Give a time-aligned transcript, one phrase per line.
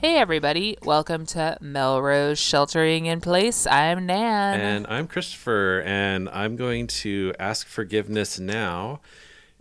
[0.00, 0.78] Hey, everybody.
[0.84, 3.66] Welcome to Melrose Sheltering in Place.
[3.66, 4.60] I'm Nan.
[4.60, 9.00] And I'm Christopher, and I'm going to ask forgiveness now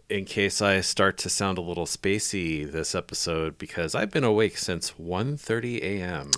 [0.09, 4.57] in case I start to sound a little spacey this episode because I've been awake
[4.59, 6.29] since 1:30 a.m.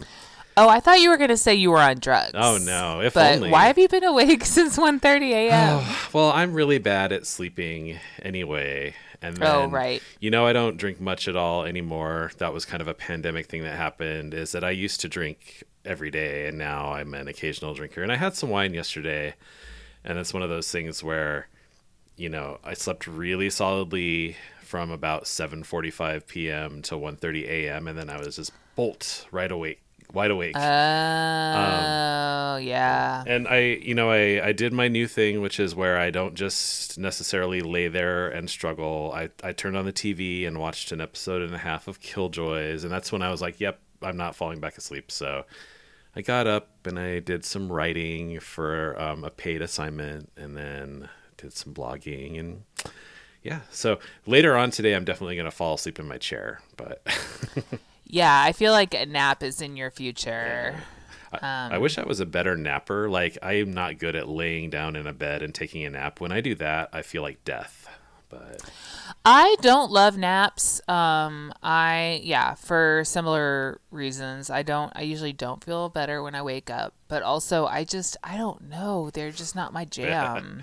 [0.56, 2.32] oh, I thought you were going to say you were on drugs.
[2.36, 3.52] Oh no, if But only.
[3.52, 5.84] why have you been awake since 1.30 a.m.?
[6.14, 8.96] Well, I'm really bad at sleeping anyway.
[9.22, 10.02] And oh, then, Oh, right.
[10.20, 12.32] You know, I don't drink much at all anymore.
[12.38, 14.34] That was kind of a pandemic thing that happened.
[14.34, 18.04] Is that I used to drink every day, and now I'm an occasional drinker.
[18.04, 19.36] And I had some wine yesterday,
[20.04, 21.48] and it's one of those things where,
[22.16, 26.82] you know, I slept really solidly from about 7:45 p.m.
[26.84, 27.88] to 1:30 a.m.
[27.88, 29.82] and then I was just bolt right awake,
[30.14, 30.56] wide awake.
[30.56, 33.24] Oh, yeah.
[33.26, 36.36] And I, you know, I, I did my new thing, which is where I don't
[36.36, 39.12] just necessarily lay there and struggle.
[39.16, 42.84] I, I turned on the TV and watched an episode and a half of Killjoys.
[42.84, 45.12] And that's when I was like, yep, I'm not falling back asleep.
[45.12, 45.46] So
[46.16, 51.10] I got up and I did some writing for um, a paid assignment and then
[51.38, 52.40] did some blogging.
[52.40, 52.64] And
[53.44, 56.62] yeah, so later on today, I'm definitely going to fall asleep in my chair.
[56.78, 57.06] But
[58.10, 60.76] Yeah, I feel like a nap is in your future.
[61.32, 63.08] I wish I was a better napper.
[63.08, 66.20] Like I am not good at laying down in a bed and taking a nap.
[66.20, 67.88] When I do that, I feel like death.
[68.30, 68.62] But
[69.24, 70.82] I don't love naps.
[70.88, 74.50] Um, I yeah, for similar reasons.
[74.50, 74.92] I don't.
[74.96, 76.94] I usually don't feel better when I wake up.
[77.08, 79.12] But also, I just I don't know.
[79.12, 80.62] They're just not my jam.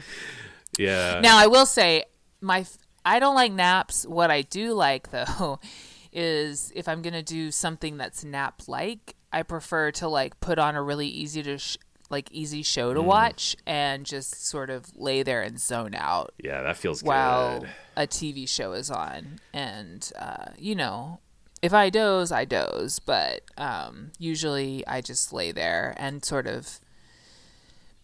[0.78, 2.05] yeah, now, I will say
[2.41, 2.66] my
[3.05, 4.05] I don't like naps.
[4.05, 5.60] What I do like though
[6.17, 10.75] is if I'm gonna do something that's nap like, I prefer to like put on
[10.75, 11.77] a really easy to sh-
[12.09, 16.62] like easy show to watch and just sort of lay there and zone out yeah,
[16.62, 17.69] that feels while good.
[17.97, 19.41] a TV show is on.
[19.53, 21.20] And, uh, you know,
[21.62, 22.98] if I doze, I doze.
[22.98, 26.81] But um, usually I just lay there and sort of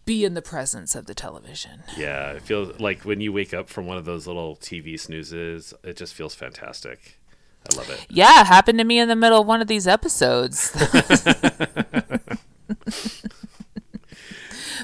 [0.05, 1.83] be in the presence of the television.
[1.97, 5.73] Yeah, it feels like when you wake up from one of those little TV snoozes,
[5.83, 7.19] it just feels fantastic.
[7.71, 8.05] I love it.
[8.09, 10.71] Yeah, it happened to me in the middle of one of these episodes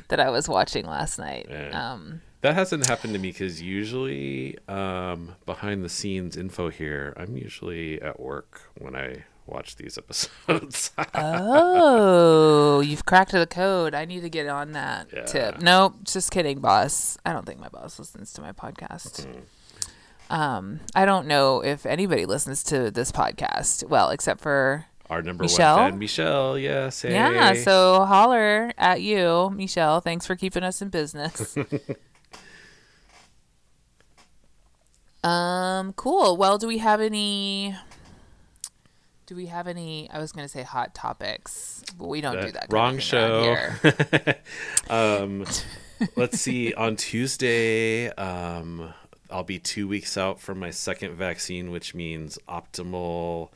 [0.08, 1.48] that I was watching last night.
[1.50, 1.92] Yeah.
[1.94, 7.36] Um, That hasn't happened to me because usually um, behind the scenes info here, I'm
[7.38, 10.92] usually at work when I watch these episodes.
[11.16, 13.94] oh, you've cracked the code.
[13.94, 15.26] I need to get on that Yeah.
[15.26, 15.62] tip.
[15.62, 17.18] Nope, just kidding, boss.
[17.26, 19.26] I don't think my boss listens to my podcast.
[20.30, 23.88] Um, I don't know if anybody listens to this podcast.
[23.88, 25.78] Well, except for Our number Michelle?
[25.78, 26.58] one fan, Michelle.
[26.58, 27.02] Yes.
[27.02, 27.14] Hey.
[27.14, 27.54] yeah.
[27.54, 30.02] So holler at you, Michelle.
[30.02, 31.58] Thanks for keeping us in business.
[35.24, 36.38] um, cool.
[36.38, 37.76] Well, do we have any?
[39.26, 40.10] Do we have any?
[40.12, 42.68] I was going to say hot topics, but we don't do that.
[42.72, 43.58] wrong show.
[44.90, 45.46] um,
[46.16, 46.74] let's see.
[46.76, 48.94] On Tuesday, um,
[49.32, 53.50] I'll be two weeks out from my second vaccine, which means optimal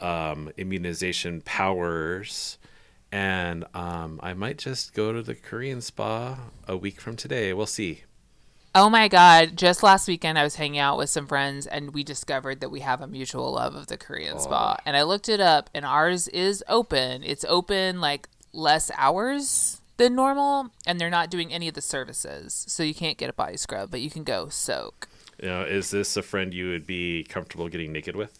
[0.00, 2.58] um, immunization powers.
[3.12, 6.38] And um, I might just go to the Korean spa
[6.68, 7.52] a week from today.
[7.52, 8.04] We'll see.
[8.72, 9.56] Oh my God.
[9.56, 12.80] Just last weekend, I was hanging out with some friends and we discovered that we
[12.80, 14.76] have a mutual love of the Korean spa.
[14.86, 17.24] And I looked it up and ours is open.
[17.24, 22.64] It's open like less hours than normal and they're not doing any of the services.
[22.66, 25.08] So you can't get a body scrub, but you can go soak.
[25.42, 28.38] You know, is this a friend you would be comfortable getting naked with?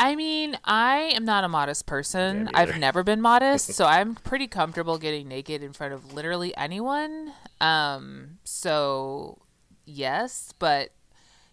[0.00, 2.44] I mean, I am not a modest person.
[2.44, 6.56] me I've never been modest, so I'm pretty comfortable getting naked in front of literally
[6.56, 7.32] anyone.
[7.60, 9.38] Um, so
[9.84, 10.90] yes, but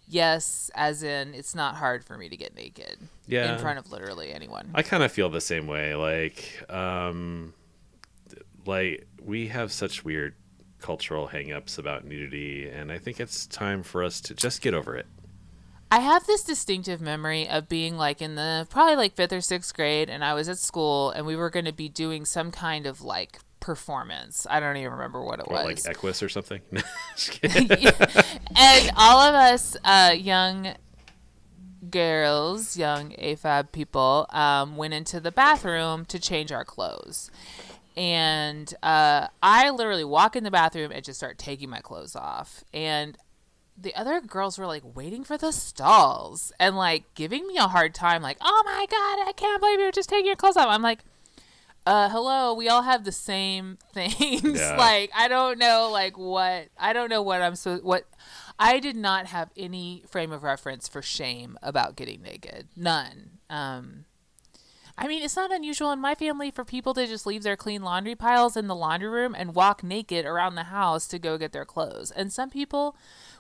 [0.07, 2.97] yes, as in it's not hard for me to get naked
[3.27, 3.53] Yeah.
[3.53, 4.69] in front of literally anyone.
[4.75, 5.95] I kind of feel the same way.
[5.95, 7.53] Like, um,
[8.65, 10.35] like we have such weird
[10.79, 14.95] cultural hangups about nudity, and I think it's time for us to just get over
[14.95, 15.07] it.
[15.91, 19.73] I have this distinctive memory of being like in the probably like fifth or sixth
[19.73, 22.85] grade, and I was at school, and we were going to be doing some kind
[22.85, 24.45] of like performance.
[24.49, 25.85] I don't even remember what it What, was.
[25.87, 26.61] like Equus or something?
[27.17, 27.69] Kidding.
[28.55, 30.75] and all of us uh, young
[31.89, 37.29] girls, young AFAB people, um, went into the bathroom to change our clothes.
[37.97, 42.63] And uh, I literally walk in the bathroom and just start taking my clothes off.
[42.73, 43.17] And
[43.77, 47.93] the other girls were like waiting for the stalls and like giving me a hard
[47.93, 50.67] time, like, oh my God, I can't believe you're just taking your clothes off.
[50.69, 50.99] I'm like,
[51.85, 54.59] uh, hello, we all have the same things.
[54.59, 54.75] Yeah.
[54.77, 58.05] like, I don't know, like, what, I don't know what I'm so, what,
[58.57, 62.69] I did not have any frame of reference for shame about getting naked.
[62.75, 63.39] None.
[63.49, 64.05] Um,
[64.97, 67.81] I mean, it's not unusual in my family for people to just leave their clean
[67.81, 71.51] laundry piles in the laundry room and walk naked around the house to go get
[71.51, 72.11] their clothes.
[72.11, 72.95] And some people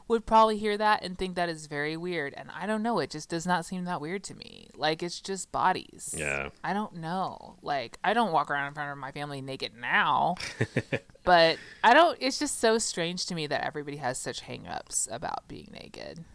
[0.07, 2.33] would probably hear that and think that is very weird.
[2.35, 2.99] And I don't know.
[2.99, 4.69] It just does not seem that weird to me.
[4.75, 6.13] Like, it's just bodies.
[6.17, 6.49] Yeah.
[6.63, 7.55] I don't know.
[7.61, 10.35] Like, I don't walk around in front of my family naked now.
[11.23, 15.07] but I don't, it's just so strange to me that everybody has such hang ups
[15.09, 16.25] about being naked.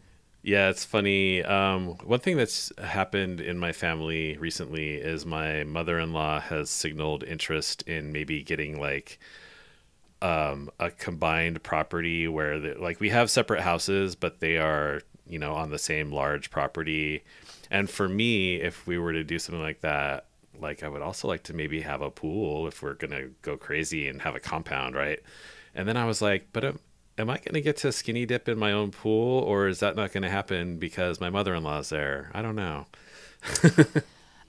[0.43, 1.43] Yeah, it's funny.
[1.43, 6.71] Um, one thing that's happened in my family recently is my mother in law has
[6.71, 9.19] signaled interest in maybe getting like
[10.23, 15.55] um, a combined property where like we have separate houses, but they are you know
[15.55, 17.23] on the same large property.
[17.71, 20.27] And for me, if we were to do something like that,
[20.59, 24.09] like I would also like to maybe have a pool if we're gonna go crazy
[24.09, 25.21] and have a compound, right?
[25.75, 26.81] And then I was like, but am,
[27.21, 30.13] am I gonna get to skinny dip in my own pool, or is that not
[30.13, 32.31] gonna happen because my mother in law's there?
[32.35, 32.87] I don't know.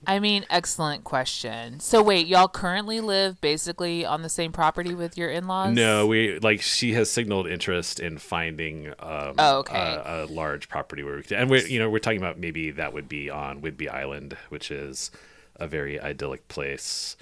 [0.04, 1.78] I mean, excellent question.
[1.78, 5.74] So wait, y'all currently live basically on the same property with your in-laws?
[5.74, 9.76] No, we like she has signaled interest in finding um, Oh, okay.
[9.78, 12.72] a, a large property where we could, and we're you know we're talking about maybe
[12.72, 15.12] that would be on Whidbey Island, which is
[15.56, 17.16] a very idyllic place.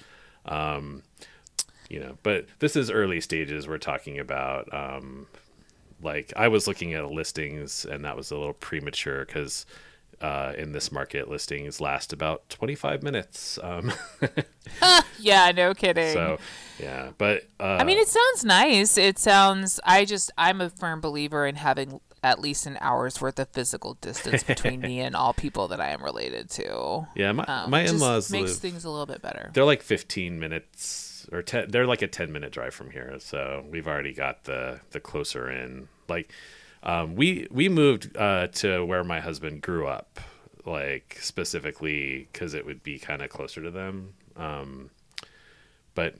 [0.47, 1.03] Um,
[1.87, 3.67] you know, but this is early stages.
[3.67, 5.27] We're talking about um,
[6.01, 9.65] like I was looking at listings, and that was a little premature because.
[10.19, 13.57] Uh, in this market, listings last about 25 minutes.
[13.63, 13.91] Um,
[15.19, 16.13] Yeah, no kidding.
[16.13, 16.37] so,
[16.79, 18.99] yeah, but uh, I mean, it sounds nice.
[18.99, 19.79] It sounds.
[19.83, 20.31] I just.
[20.37, 24.81] I'm a firm believer in having at least an hour's worth of physical distance between
[24.81, 27.07] me and all people that I am related to.
[27.15, 28.57] yeah, my, Um, my in-laws makes live.
[28.59, 29.49] things a little bit better.
[29.55, 33.65] they're like 15 minutes or 10 they're like a 10 minute drive from here so
[33.69, 35.87] we've already got the the closer in.
[36.07, 36.31] Like
[36.83, 40.19] um, we we moved uh, to where my husband grew up
[40.65, 44.13] like specifically because it would be kind of closer to them.
[44.35, 44.89] Um,
[45.95, 46.15] but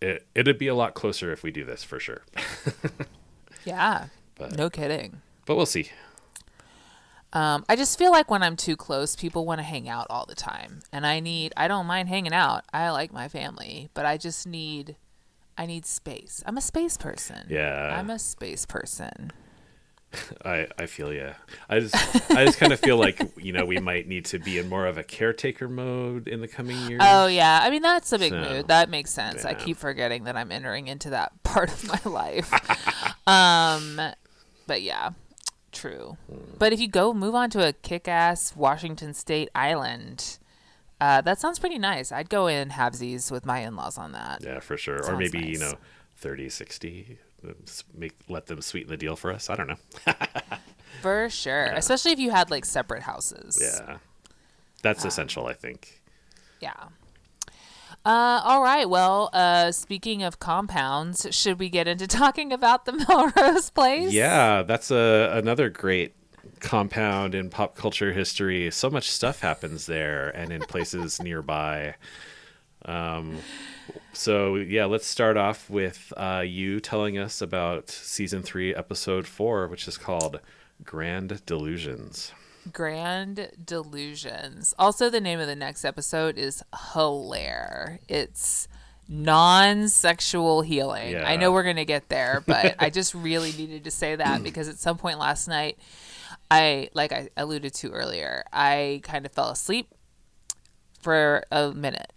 [0.00, 2.22] it, it'd be a lot closer if we do this for sure.
[3.64, 5.20] Yeah, But- no kidding.
[5.46, 5.90] but we'll see
[7.34, 10.24] Um, I just feel like when I'm too close, people want to hang out all
[10.24, 11.52] the time, and I need.
[11.56, 12.64] I don't mind hanging out.
[12.72, 14.96] I like my family, but I just need.
[15.56, 16.42] I need space.
[16.46, 17.46] I'm a space person.
[17.48, 17.96] Yeah.
[17.96, 19.30] I'm a space person.
[20.44, 21.34] I, I feel yeah.
[21.68, 21.94] I just
[22.30, 24.86] I just kind of feel like you know we might need to be in more
[24.86, 27.00] of a caretaker mode in the coming years.
[27.04, 28.68] Oh yeah, I mean that's a big So, mood.
[28.68, 29.44] That makes sense.
[29.44, 32.52] I keep forgetting that I'm entering into that part of my life.
[33.26, 34.00] um,
[34.66, 35.10] but yeah,
[35.74, 36.16] true.
[36.30, 36.38] Hmm.
[36.58, 40.38] But if you go move on to a kick-ass Washington State island,
[41.00, 42.12] uh, that sounds pretty nice.
[42.12, 44.42] I'd go in halvesies with my in-laws on that.
[44.42, 45.04] Yeah, for sure.
[45.04, 45.74] or maybe, you know,
[46.16, 47.18] 30, 60.
[47.94, 49.50] Make let them sweeten the deal for us.
[49.50, 49.76] I don't know.
[51.02, 53.58] For sure, especially if you had like separate houses.
[53.60, 53.98] Yeah.
[54.82, 56.00] That's essential, I think.
[56.60, 56.72] Yeah.
[58.04, 58.88] Uh, all right.
[58.88, 64.12] Well, uh, speaking of compounds, should we get into talking about the Melrose Place?
[64.12, 66.14] Yeah, that's a another great
[66.60, 68.70] compound in pop culture history.
[68.70, 71.94] So much stuff happens there and in places nearby.
[72.84, 73.38] Um,
[74.12, 79.66] so yeah, let's start off with uh, you telling us about season three, episode four,
[79.68, 80.40] which is called
[80.84, 82.32] "Grand Delusions."
[82.72, 84.74] Grand Delusions.
[84.78, 86.62] Also, the name of the next episode is
[86.92, 88.00] Hilaire.
[88.08, 88.68] It's
[89.08, 91.16] non sexual healing.
[91.16, 94.42] I know we're going to get there, but I just really needed to say that
[94.42, 95.78] because at some point last night,
[96.50, 99.88] I, like I alluded to earlier, I kind of fell asleep
[101.00, 102.12] for a minute.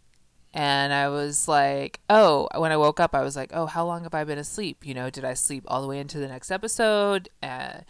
[0.53, 4.03] And I was like, oh, when I woke up, I was like, oh, how long
[4.03, 4.85] have I been asleep?
[4.85, 7.29] You know, did I sleep all the way into the next episode?
[7.43, 7.81] Uh,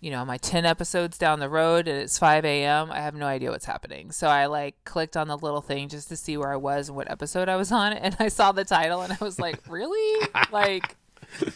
[0.00, 2.90] you know, I 10 episodes down the road and it's 5 a.m.?
[2.90, 4.12] I have no idea what's happening.
[4.12, 6.96] So I like clicked on the little thing just to see where I was and
[6.96, 7.92] what episode I was on.
[7.92, 10.28] And I saw the title and I was like, really?
[10.52, 10.96] like,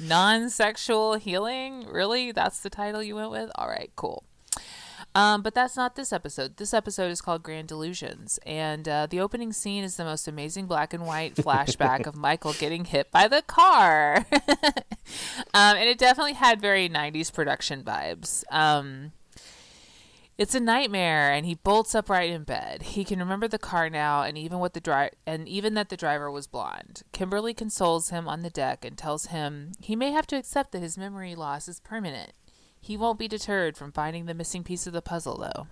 [0.01, 1.87] non sexual healing?
[1.87, 2.33] Really?
[2.33, 3.51] That's the title you went with?
[3.55, 4.25] All right, cool.
[5.15, 6.57] Um, but that's not this episode.
[6.57, 10.67] This episode is called Grand Delusions, and uh, the opening scene is the most amazing
[10.67, 16.33] black and white flashback of Michael getting hit by the car, um, and it definitely
[16.33, 18.43] had very '90s production vibes.
[18.51, 19.13] Um,
[20.39, 22.83] it's a nightmare, and he bolts upright in bed.
[22.83, 25.97] He can remember the car now, and even what the dri- and even that the
[25.97, 27.03] driver was blonde.
[27.13, 30.81] Kimberly consoles him on the deck and tells him he may have to accept that
[30.81, 32.33] his memory loss is permanent.
[32.83, 35.67] He won't be deterred from finding the missing piece of the puzzle, though.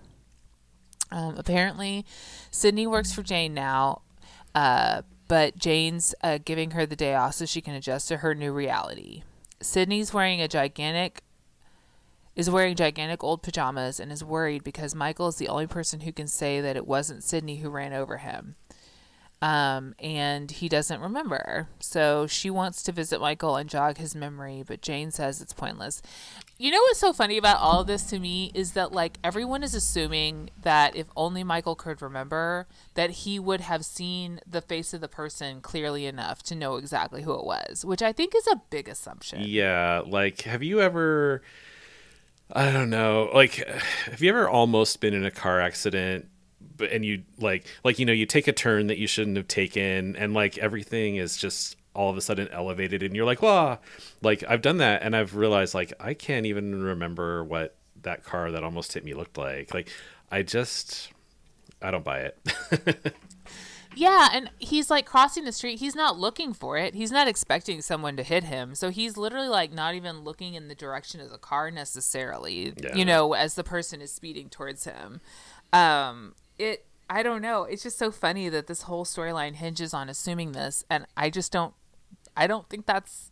[1.11, 2.05] Um, apparently,
[2.49, 4.01] Sydney works for Jane now,
[4.55, 8.33] uh, but Jane's uh, giving her the day off so she can adjust to her
[8.33, 9.23] new reality.
[9.61, 11.21] Sydney's wearing a gigantic
[12.33, 16.13] is wearing gigantic old pajamas and is worried because Michael is the only person who
[16.13, 18.55] can say that it wasn't Sydney who ran over him.
[19.41, 21.67] Um, and he doesn't remember.
[21.79, 26.03] So she wants to visit Michael and jog his memory, but Jane says it's pointless.
[26.59, 29.63] You know what's so funny about all of this to me is that like everyone
[29.63, 34.93] is assuming that if only Michael could remember, that he would have seen the face
[34.93, 38.45] of the person clearly enough to know exactly who it was, which I think is
[38.45, 39.41] a big assumption.
[39.43, 41.41] Yeah, like have you ever
[42.53, 43.55] I don't know, like
[44.05, 46.27] have you ever almost been in a car accident
[46.81, 49.47] but and you like like you know you take a turn that you shouldn't have
[49.47, 53.79] taken and like everything is just all of a sudden elevated and you're like wow
[54.21, 58.51] like i've done that and i've realized like i can't even remember what that car
[58.51, 59.89] that almost hit me looked like like
[60.31, 61.11] i just
[61.81, 63.13] i don't buy it
[63.93, 65.79] Yeah, and he's like crossing the street.
[65.79, 66.95] He's not looking for it.
[66.95, 68.73] He's not expecting someone to hit him.
[68.73, 72.95] So he's literally like not even looking in the direction of the car necessarily, Yeah.
[72.95, 75.19] you know, as the person is speeding towards him.
[75.73, 77.63] Um it I don't know.
[77.63, 81.51] It's just so funny that this whole storyline hinges on assuming this and I just
[81.51, 81.73] don't
[82.37, 83.31] I don't think that's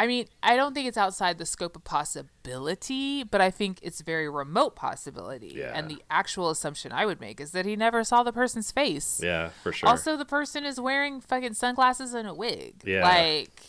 [0.00, 4.00] I mean, I don't think it's outside the scope of possibility, but I think it's
[4.00, 5.54] very remote possibility.
[5.56, 5.72] Yeah.
[5.74, 9.20] And the actual assumption I would make is that he never saw the person's face.
[9.20, 12.82] yeah for sure Also, the person is wearing fucking sunglasses and a wig.
[12.84, 13.02] Yeah.
[13.02, 13.60] Like,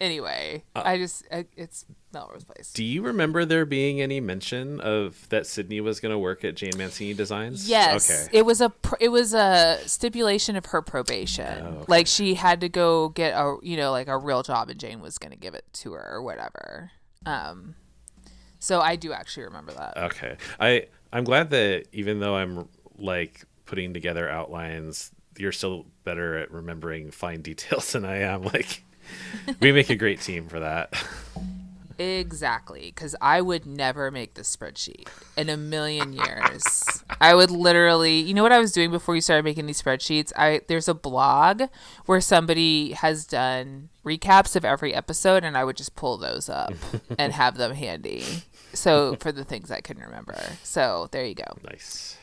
[0.00, 2.72] anyway, Uh, I just, I, it's Melrose Place.
[2.72, 6.56] do you remember there being any mention of that sydney was going to work at
[6.56, 11.64] jane mancini designs Yes, okay it was a it was a stipulation of her probation.
[11.64, 11.84] Oh, okay.
[11.86, 15.00] Like she had to go get a you know like a real job, and Jane
[15.00, 16.90] was going to give it to her or whatever.
[17.26, 17.74] Um,
[18.58, 19.96] so I do actually remember that.
[19.96, 20.36] Okay.
[20.58, 26.50] I I'm glad that even though I'm like putting together outlines, you're still better at
[26.50, 28.42] remembering fine details than I am.
[28.42, 28.82] Like
[29.60, 30.92] we make a great team for that.
[32.00, 37.04] Exactly, because I would never make this spreadsheet in a million years.
[37.20, 40.32] I would literally, you know what I was doing before you started making these spreadsheets?
[40.34, 41.64] I there's a blog
[42.06, 46.72] where somebody has done recaps of every episode, and I would just pull those up
[47.18, 48.24] and have them handy.
[48.72, 50.38] So for the things I couldn't remember.
[50.62, 51.58] So there you go.
[51.64, 52.16] nice.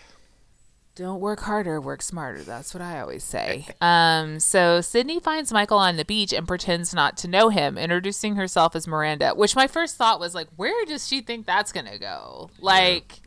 [0.98, 2.42] Don't work harder, work smarter.
[2.42, 3.68] That's what I always say.
[3.80, 8.36] Um, so Sydney finds Michael on the beach and pretends not to know him, introducing
[8.36, 12.00] herself as Miranda, which my first thought was like, where does she think that's gonna
[12.00, 12.50] go?
[12.60, 13.22] Like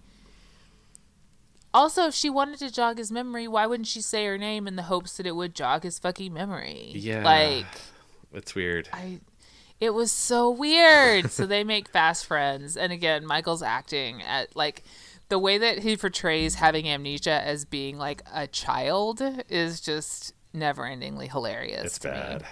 [1.73, 4.77] also if she wanted to jog his memory, why wouldn't she say her name in
[4.77, 6.91] the hopes that it would jog his fucking memory?
[6.95, 7.23] Yeah.
[7.25, 7.67] Like
[8.33, 8.89] It's weird.
[8.93, 9.21] I
[9.81, 11.31] it was so weird.
[11.31, 12.77] so they make fast friends.
[12.77, 14.83] And again, Michael's acting at like
[15.31, 20.83] the way that he portrays having amnesia as being like a child is just never
[20.83, 21.85] endingly hilarious.
[21.87, 22.15] It's to me.
[22.15, 22.45] bad.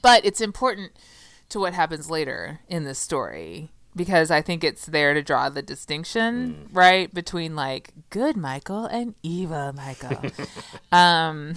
[0.00, 0.92] But it's important
[1.50, 5.62] to what happens later in this story because I think it's there to draw the
[5.62, 10.30] distinction, right, between like good Michael and evil Michael.
[10.92, 11.54] um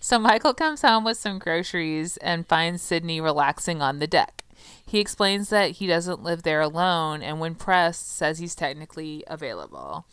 [0.00, 4.44] so Michael comes home with some groceries and finds Sydney relaxing on the deck.
[4.88, 10.06] He explains that he doesn't live there alone and when pressed says he's technically available.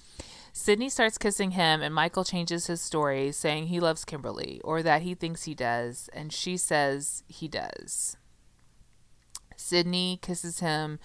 [0.51, 5.01] Sydney starts kissing him, and Michael changes his story, saying he loves Kimberly, or that
[5.01, 8.15] he thinks he does, and she says he does.
[9.55, 10.99] Sydney kisses him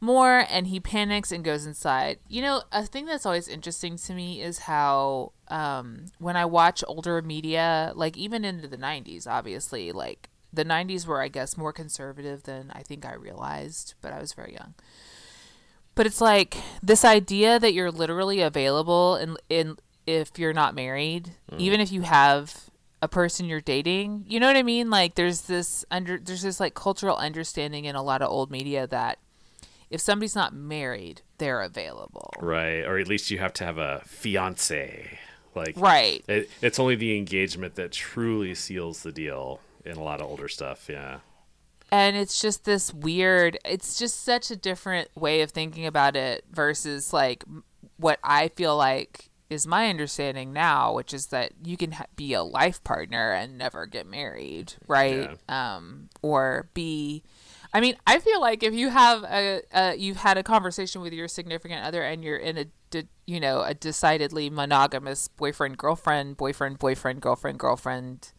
[0.00, 2.18] more, and he panics and goes inside.
[2.28, 6.84] You know, a thing that's always interesting to me is how um, when I watch
[6.86, 11.72] older media, like even into the 90s, obviously, like the 90s were, I guess, more
[11.72, 14.74] conservative than I think I realized, but I was very young.
[15.94, 21.32] But it's like this idea that you're literally available in in if you're not married
[21.50, 21.58] mm.
[21.58, 22.70] even if you have
[23.02, 24.90] a person you're dating you know what i mean?
[24.90, 28.86] Like there's this under there's this like cultural understanding in a lot of old media
[28.86, 29.18] that
[29.90, 32.32] if somebody's not married they're available.
[32.38, 32.84] Right.
[32.84, 35.18] Or at least you have to have a fiance.
[35.54, 36.24] Like right.
[36.28, 40.48] it, it's only the engagement that truly seals the deal in a lot of older
[40.48, 40.88] stuff.
[40.88, 41.18] Yeah.
[41.90, 46.44] and it's just this weird it's just such a different way of thinking about it
[46.52, 47.42] versus like
[47.96, 52.34] what i feel like is my understanding now which is that you can ha- be
[52.34, 57.22] a life partner and never get married right um or be
[57.72, 61.14] i mean i feel like if you have a, a you've had a conversation with
[61.14, 66.36] your significant other and you're in a de- you know a decidedly monogamous boyfriend girlfriend
[66.36, 68.32] boyfriend boyfriend girlfriend girlfriend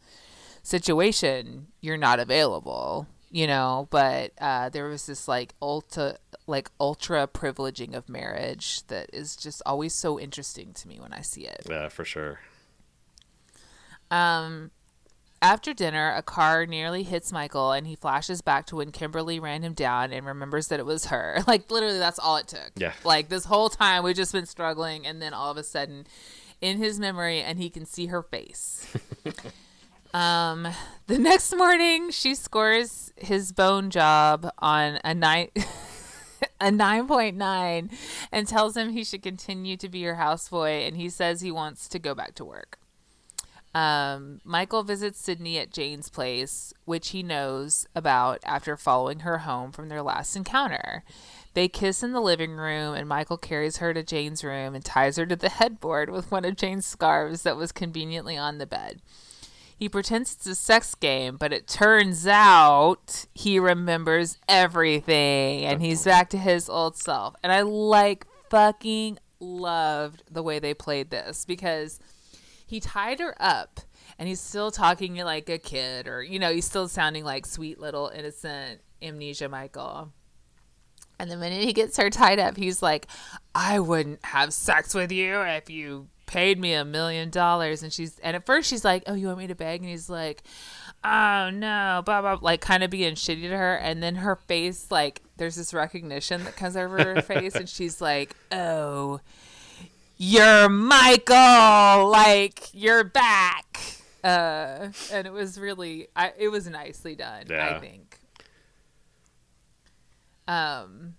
[0.64, 3.88] situation, you're not available, you know.
[3.90, 9.62] But uh, there was this like ultra, like ultra privileging of marriage that is just
[9.66, 11.68] always so interesting to me when I see it.
[11.70, 12.40] Yeah, for sure.
[14.12, 14.72] Um,
[15.42, 19.64] after dinner, a car nearly hits Michael, and he flashes back to when Kimberly ran
[19.64, 21.40] him down and remembers that it was her.
[21.48, 22.72] Like, literally, that's all it took.
[22.76, 22.94] Yeah.
[23.04, 26.06] Like, this whole time, we've just been struggling, and then all of a sudden,
[26.62, 28.86] in his memory, and he can see her face.
[30.14, 30.68] um,
[31.08, 35.52] the next morning, she scores his bone job on a night.
[36.62, 37.92] a 9.9
[38.32, 41.88] and tells him he should continue to be her houseboy and he says he wants
[41.88, 42.80] to go back to work.
[43.74, 49.72] Um, Michael visits Sydney at Jane's place, which he knows about after following her home
[49.72, 51.04] from their last encounter.
[51.54, 55.18] They kiss in the living room, and Michael carries her to Jane's room and ties
[55.18, 59.02] her to the headboard with one of Jane's scarves that was conveniently on the bed.
[59.80, 66.04] He pretends it's a sex game, but it turns out he remembers everything and he's
[66.04, 67.34] back to his old self.
[67.42, 71.98] And I like fucking loved the way they played this because
[72.68, 73.80] he tied her up
[74.18, 77.80] and he's still talking like a kid or you know, he's still sounding like sweet
[77.80, 80.12] little innocent amnesia Michael.
[81.18, 83.08] And the minute he gets her tied up, he's like,
[83.56, 87.82] I wouldn't have sex with you if you paid me a million dollars.
[87.84, 89.82] And she's and at first she's like oh you want me to beg?
[89.82, 90.44] And he's like
[91.04, 93.76] oh no blah blah like kind of being shitty to her.
[93.76, 98.00] And then her face like there's this recognition that comes over her face and she's
[98.02, 99.20] like oh
[100.18, 103.80] you're michael like you're back.
[104.24, 107.76] Uh and it was really I, it was nicely done Yeah.
[107.76, 108.18] i think.
[110.48, 111.16] Um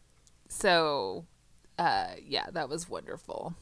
[0.48, 1.24] so
[1.78, 3.54] uh yeah that was wonderful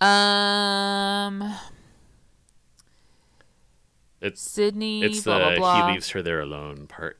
[0.00, 1.54] um,
[4.20, 5.86] It's Sydney, it's blah, the blah, blah.
[5.86, 7.18] he leaves her there alone part.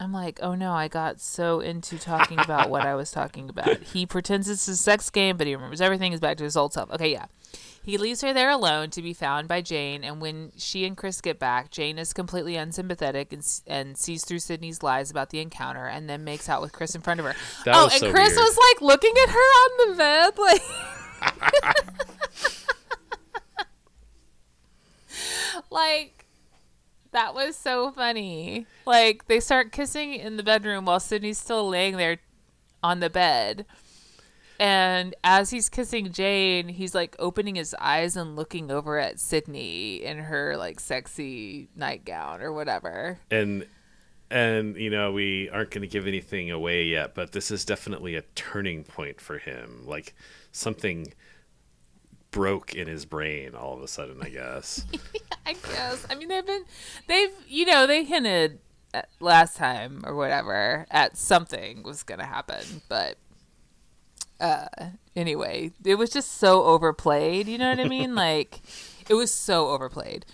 [0.00, 3.78] I'm like, oh no, I got so into talking about what I was talking about.
[3.92, 6.12] He pretends it's a sex game, but he remembers everything.
[6.12, 6.90] Is back to his old self.
[6.92, 7.26] Okay, yeah.
[7.82, 11.20] He leaves her there alone to be found by Jane, and when she and Chris
[11.22, 15.86] get back, Jane is completely unsympathetic and, and sees through Sydney's lies about the encounter,
[15.86, 17.34] and then makes out with Chris in front of her.
[17.64, 18.44] That oh, and so Chris weird.
[18.44, 20.62] was like looking at her on the bed, like.
[25.70, 26.26] like
[27.12, 28.66] that was so funny.
[28.86, 32.18] Like they start kissing in the bedroom while Sydney's still laying there
[32.82, 33.66] on the bed.
[34.60, 40.02] And as he's kissing Jane, he's like opening his eyes and looking over at Sydney
[40.02, 43.18] in her like sexy nightgown or whatever.
[43.30, 43.66] and
[44.30, 48.14] and you know we aren't going to give anything away yet but this is definitely
[48.14, 50.14] a turning point for him like
[50.52, 51.12] something
[52.30, 54.84] broke in his brain all of a sudden i guess
[55.48, 56.06] I guess.
[56.10, 56.64] I mean, they've been,
[57.06, 58.58] they've, you know, they hinted
[59.18, 63.16] last time or whatever at something was going to happen, but
[64.40, 64.66] uh,
[65.16, 67.48] anyway, it was just so overplayed.
[67.48, 68.14] You know what I mean?
[68.14, 68.60] like,
[69.08, 70.26] it was so overplayed.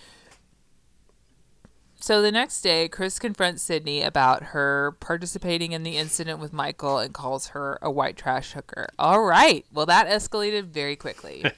[2.05, 6.99] So the next day, Chris confronts Sydney about her participating in the incident with Michael
[6.99, 8.89] and calls her a white trash hooker.
[8.99, 9.65] All right.
[9.73, 11.43] Well, that escalated very quickly.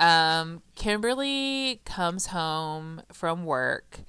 [0.00, 4.00] Um, Kimberly comes home from work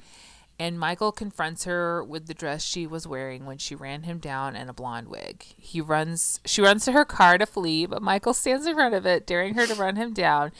[0.59, 4.55] and Michael confronts her with the dress she was wearing when she ran him down
[4.55, 5.45] in a blonde wig.
[5.55, 9.05] He runs she runs to her car to flee, but Michael stands in front of
[9.05, 10.51] it, daring her to run him down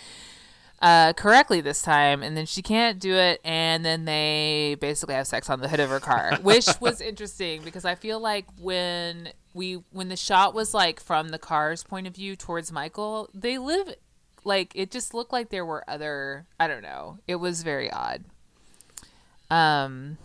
[0.82, 5.28] uh, correctly this time, and then she can't do it, and then they basically have
[5.28, 9.30] sex on the hood of her car, which was interesting because I feel like when
[9.54, 13.58] we when the shot was like from the car's point of view towards Michael, they
[13.58, 13.96] live
[14.44, 17.18] like it just looked like there were other I don't know.
[17.28, 18.24] It was very odd.
[19.50, 20.18] Um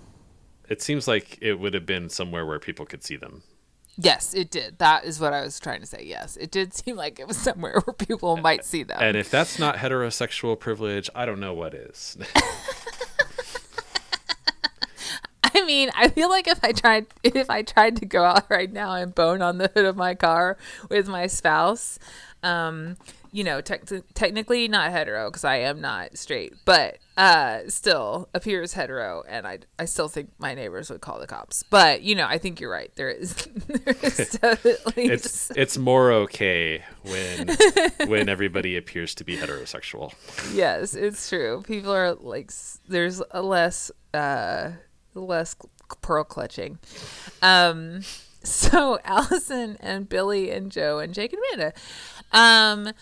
[0.68, 3.42] it seems like it would have been somewhere where people could see them
[3.96, 4.78] yes, it did.
[4.78, 6.05] That is what I was trying to say.
[6.05, 6.37] Yes.
[6.37, 8.98] It did seem like it was somewhere where people might see them.
[9.00, 12.16] and if that's not heterosexual privilege i don't know what is
[15.55, 18.72] I mean, I feel like if I tried if I tried to go out right
[18.72, 20.57] now and bone on the hood of my car
[20.88, 21.98] with my spouse,
[22.42, 22.96] um,
[23.32, 28.74] you know, tec- technically not hetero because I am not straight, but uh, still appears
[28.74, 31.62] hetero, and I I still think my neighbors would call the cops.
[31.62, 32.92] But you know, I think you're right.
[32.94, 33.34] There is
[33.66, 37.56] there is definitely it's it's more okay when
[38.06, 40.12] when everybody appears to be heterosexual
[40.54, 41.62] yes, it's true.
[41.66, 42.52] People are like
[42.88, 44.72] there's a less uh
[45.14, 45.56] less
[46.00, 46.78] pearl clutching.
[47.40, 48.02] Um
[48.42, 51.72] so Allison and Billy and Jo and Jake and Amanda.
[52.32, 52.92] Um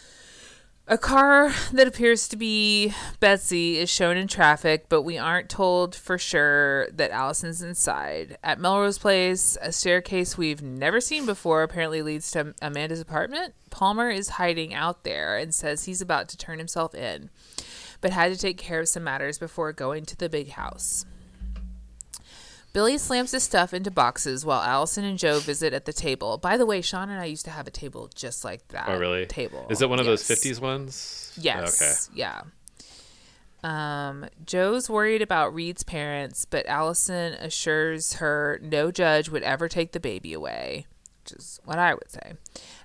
[0.90, 5.94] a car that appears to be Betsy is shown in traffic, but we aren't told
[5.94, 8.36] for sure that Allison's inside.
[8.42, 13.54] At Melrose Place, a staircase we've never seen before apparently leads to Amanda's apartment.
[13.70, 17.30] Palmer is hiding out there and says he's about to turn himself in.
[18.00, 21.04] but had to take care of some matters before going to the big house.
[22.72, 26.38] Billy slams his stuff into boxes while Allison and Jo visit at the table.
[26.38, 28.88] By the way, Sean and I used to have a table just like that.
[28.88, 29.26] Oh, really?
[29.26, 29.66] Table.
[29.70, 30.26] Is it one of Yes.
[30.28, 31.32] those 50s ones?
[31.36, 32.08] Yes.
[32.08, 32.18] Okay.
[32.20, 32.42] Yeah.
[33.62, 39.92] Um, Jo's worried about Reed's parents, but Allison assures her no judge would ever take
[39.92, 40.86] the baby away,
[41.22, 42.34] which is what I would say.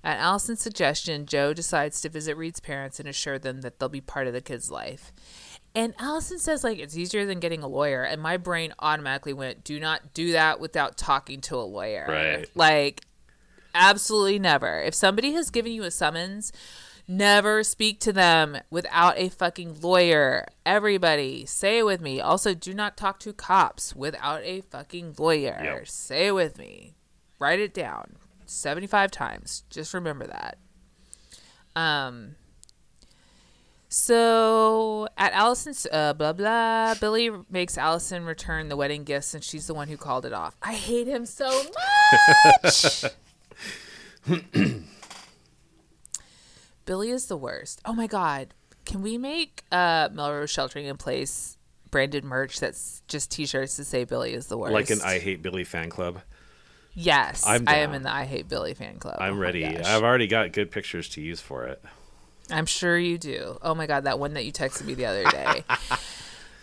[0.03, 4.01] At Allison's suggestion, Jo decides to visit Reed's parents and assure them that they'll be
[4.01, 5.13] part of the kid's life.
[5.75, 8.03] And Allison says, like, it's easier than getting a lawyer.
[8.03, 12.05] And my brain automatically went, do not do that without talking to a lawyer.
[12.07, 12.49] Right.
[12.55, 13.01] Like,
[13.73, 14.79] absolutely never.
[14.79, 16.53] If somebody has given you a summons,
[17.09, 20.47] never speak to them without a fucking lawyer.
[20.65, 22.21] Everybody, say it with me.
[22.21, 25.59] Also, do not talk to cops without a fucking lawyer.
[25.61, 25.87] Yep.
[25.89, 26.95] Say it with me.
[27.37, 29.63] Write it down 75 times.
[29.69, 30.57] Just remember that.
[31.75, 32.35] Um,
[33.95, 39.67] so at Allison's uh, blah blah, Billy makes Allison return the wedding gifts, and she's
[39.67, 40.53] the one who called it off.
[40.61, 41.63] I hate him so
[42.61, 43.05] much.
[46.85, 47.79] Billy is the worst.
[47.85, 48.53] Oh my god,
[48.85, 51.55] can we make uh, Melrose Sheltering in Place
[51.89, 54.73] branded merch that's just T-shirts to say Billy is the worst?
[54.73, 56.19] Like an I Hate Billy fan club.
[56.93, 59.15] Yes, I'm I am in the I Hate Billy fan club.
[59.19, 59.65] I'm Oh ready.
[59.65, 61.81] I've already got good pictures to use for it.
[62.51, 63.57] I'm sure you do.
[63.61, 65.63] Oh my god, that one that you texted me the other day.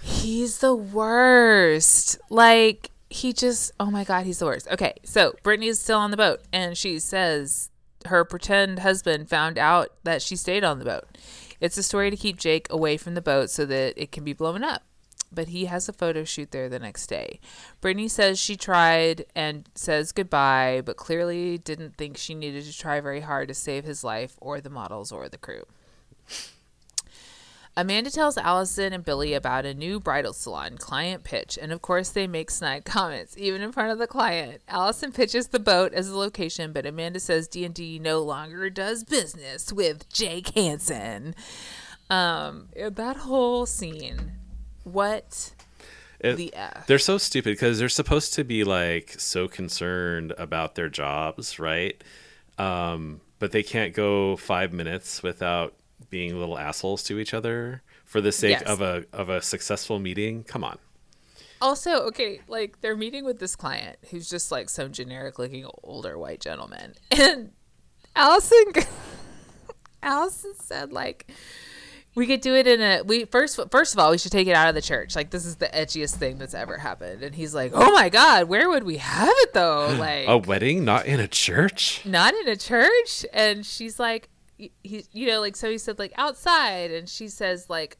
[0.02, 2.18] he's the worst.
[2.30, 4.68] Like he just oh my god, he's the worst.
[4.68, 7.70] Okay, so Brittany's still on the boat and she says
[8.06, 11.04] her pretend husband found out that she stayed on the boat.
[11.60, 14.32] It's a story to keep Jake away from the boat so that it can be
[14.32, 14.82] blown up.
[15.34, 17.40] But he has a photo shoot there the next day.
[17.80, 23.00] Brittany says she tried and says goodbye, but clearly didn't think she needed to try
[23.00, 25.64] very hard to save his life or the models or the crew.
[27.74, 32.10] Amanda tells Allison and Billy about a new bridal salon client pitch, and of course
[32.10, 34.60] they make snide comments, even in front of the client.
[34.68, 39.72] Allison pitches the boat as the location, but Amanda says D&D no longer does business
[39.72, 41.34] with Jake Hanson.
[42.10, 44.32] Um, that whole scene,
[44.84, 45.52] what
[46.20, 46.86] It- the f?
[46.86, 52.02] They're so stupid because they're supposed to be like so concerned about their jobs, right?
[52.58, 55.74] Um, but they can't go five minutes without
[56.10, 58.62] being little assholes to each other for the sake Yes.
[58.64, 60.44] of a of a successful meeting.
[60.44, 60.78] Come on.
[61.60, 66.18] Also, okay, like they're meeting with this client who's just like some generic looking older
[66.18, 66.94] white gentleman.
[67.12, 67.52] And
[68.14, 68.64] Allison
[70.02, 71.30] Allison said like
[72.14, 74.55] we could do it in a we first first of all we should take it
[74.55, 75.16] out of the church.
[75.16, 77.22] Like this is the edgiest thing that's ever happened.
[77.22, 80.85] And he's like, "Oh my god, where would we have it though?" Like A wedding,
[80.85, 82.03] not in a church.
[82.05, 86.12] not in a church and she's like he you know like so he said like
[86.16, 87.96] outside and she says like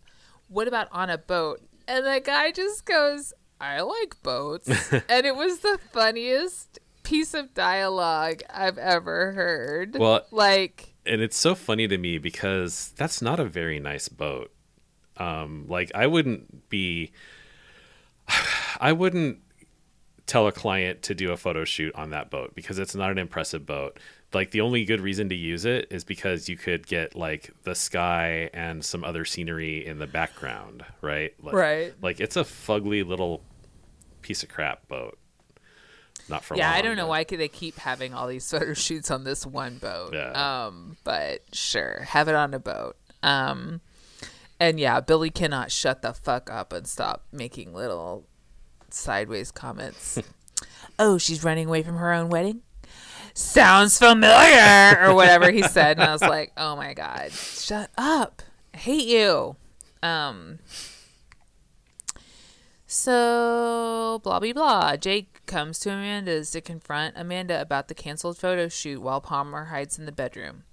[0.49, 4.69] what about on a boat and the guy just goes i like boats
[5.09, 11.37] and it was the funniest piece of dialogue i've ever heard Well- like and it's
[11.37, 14.53] so funny to me because that's not a very nice boat.
[15.17, 17.13] Um, like I wouldn't be,
[18.81, 19.39] I wouldn't
[20.27, 23.19] tell a client to do a photo shoot on that boat because it's not an
[23.19, 23.99] impressive boat.
[24.33, 27.75] Like the only good reason to use it is because you could get like the
[27.75, 31.35] sky and some other scenery in the background, right?
[31.43, 31.95] Like, Right.
[32.01, 33.43] Like it's a fugly little
[34.23, 35.19] piece of crap boat.
[36.29, 36.79] Not for yeah long.
[36.79, 39.79] i don't know but- why they keep having all these photo shoots on this one
[39.79, 40.13] boat.
[40.15, 40.67] Yeah.
[40.67, 42.97] um but sure have it on a boat.
[43.23, 43.81] Um
[44.61, 48.27] and yeah billy cannot shut the fuck up and stop making little
[48.91, 50.19] sideways comments.
[50.99, 52.61] Oh she's running away from her own wedding?
[53.35, 55.99] Sounds familiar or whatever he said.
[55.99, 58.43] And i was like oh my god shut up.
[58.75, 59.57] I hate you.
[60.03, 60.59] Um
[62.95, 64.97] so, blah, blah, blah.
[64.97, 69.99] Jake comes to Amanda's to confront Amanda about the canceled photo shoot while Palmer hides
[69.99, 70.65] in the bedroom.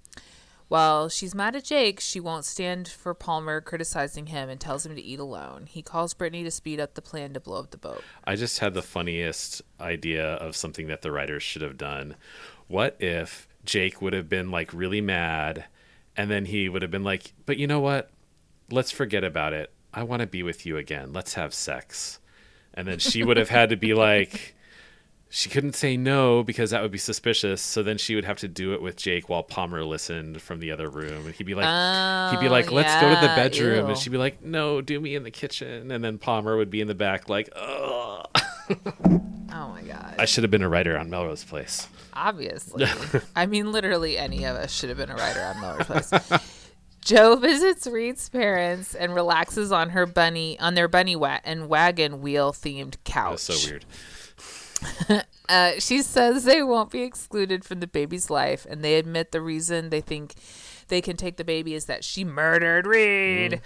[0.70, 4.94] While she's mad at Jake, she won't stand for Palmer criticizing him and tells him
[4.94, 5.66] to eat alone.
[5.66, 8.04] He calls Brittany to speed up the plan to blow up the boat.
[8.22, 12.14] I just had the funniest idea of something that the writers should have done.
[12.68, 15.64] What if Jake would have been like really mad
[16.16, 18.10] and then he would have been like, "But you know what?
[18.70, 19.72] Let's forget about it.
[19.92, 21.12] I want to be with you again.
[21.12, 22.20] Let's have sex."
[22.74, 24.54] And then she would have had to be like
[25.32, 27.62] she couldn't say no because that would be suspicious.
[27.62, 30.72] So then she would have to do it with Jake while Palmer listened from the
[30.72, 31.24] other room.
[31.26, 31.64] And he'd be like,
[32.32, 33.84] he'd be Oh, like, let's go to the oh, bedroom.
[33.84, 33.86] ew.
[33.86, 35.90] And she'd be like, no, do me in the kitchen.
[35.92, 38.24] And then Palmer would be in the back like, oh.
[39.52, 40.14] Oh my God.
[40.18, 41.88] I should have been a writer on Melrose Place.
[42.12, 42.86] Obviously.
[43.36, 46.12] I mean, literally any of us should have been a writer on Melrose Place.
[47.00, 52.20] Jo visits Reed's parents and relaxes on her bunny on their bunny wa- and wagon
[52.20, 53.46] wheel themed couch.
[53.46, 53.84] That's so weird.
[55.50, 59.40] Uh, she says they won't be excluded from the baby's life, and they admit the
[59.40, 60.34] reason they think
[60.86, 63.60] they can take the baby is that she murdered Reed.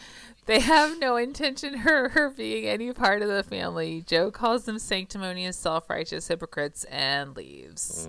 [0.47, 4.03] They have no intention her her being any part of the family.
[4.07, 8.09] Jo calls them sanctimonious, self righteous hypocrites and leaves.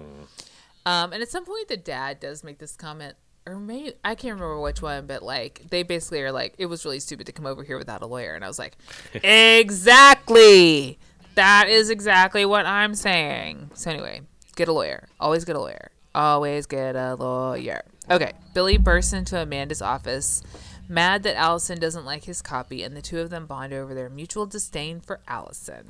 [0.86, 3.16] Um, and at some point, the dad does make this comment,
[3.46, 6.86] or maybe I can't remember which one, but like they basically are like, it was
[6.86, 8.78] really stupid to come over here without a lawyer, and I was like,
[9.16, 10.98] exactly.
[11.36, 13.72] That is exactly what I'm saying.
[13.74, 14.22] So anyway,
[14.56, 15.08] get a lawyer.
[15.20, 15.92] Always get a lawyer.
[16.14, 17.82] Always get a lawyer.
[18.10, 20.44] Okay, Billy bursts into Amanda's office,
[20.88, 24.10] mad that Allison doesn't like his copy, and the two of them bond over their
[24.10, 25.88] mutual disdain for Allison.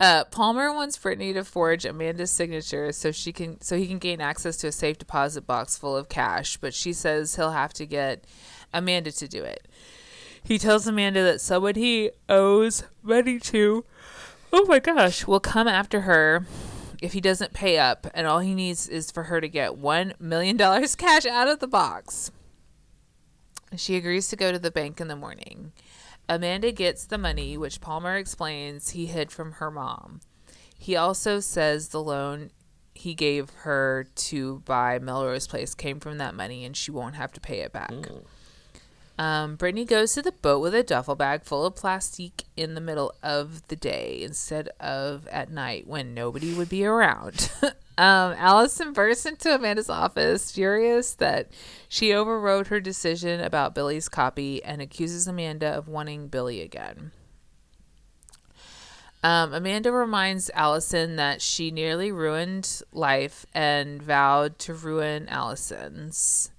[0.00, 4.20] Uh, Palmer wants Brittany to forge Amanda's signature so she can so he can gain
[4.20, 7.84] access to a safe deposit box full of cash, but she says he'll have to
[7.84, 8.24] get
[8.72, 9.66] Amanda to do it.
[10.48, 13.84] He tells Amanda that someone he owes money to,
[14.50, 16.46] oh my gosh, will come after her
[17.02, 20.14] if he doesn't pay up, and all he needs is for her to get one
[20.18, 22.30] million dollars cash out of the box.
[23.76, 25.72] She agrees to go to the bank in the morning.
[26.30, 30.20] Amanda gets the money, which Palmer explains he hid from her mom.
[30.78, 32.52] He also says the loan
[32.94, 37.32] he gave her to buy Melrose Place came from that money and she won't have
[37.32, 37.90] to pay it back.
[37.90, 38.24] Mm.
[39.18, 42.80] Um, Brittany goes to the boat with a duffel bag full of plastic in the
[42.80, 47.50] middle of the day instead of at night when nobody would be around.
[47.98, 51.50] um, Allison bursts into Amanda's office, furious that
[51.88, 57.10] she overrode her decision about Billy's copy and accuses Amanda of wanting Billy again.
[59.24, 66.52] Um, Amanda reminds Allison that she nearly ruined life and vowed to ruin Allison's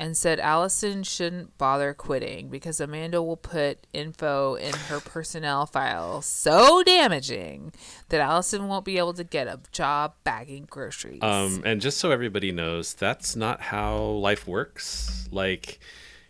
[0.00, 6.22] and said Allison shouldn't bother quitting because Amanda will put info in her personnel file
[6.22, 7.74] so damaging
[8.08, 11.22] that Allison won't be able to get a job bagging groceries.
[11.22, 15.28] Um, and just so everybody knows, that's not how life works.
[15.30, 15.80] Like,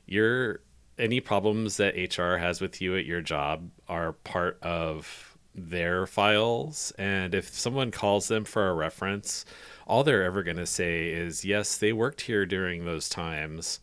[0.04, 0.62] your
[0.98, 6.92] any problems that HR has with you at your job are part of their files,
[6.98, 9.44] and if someone calls them for a reference,
[9.86, 13.80] all they're ever going to say is, "Yes, they worked here during those times,"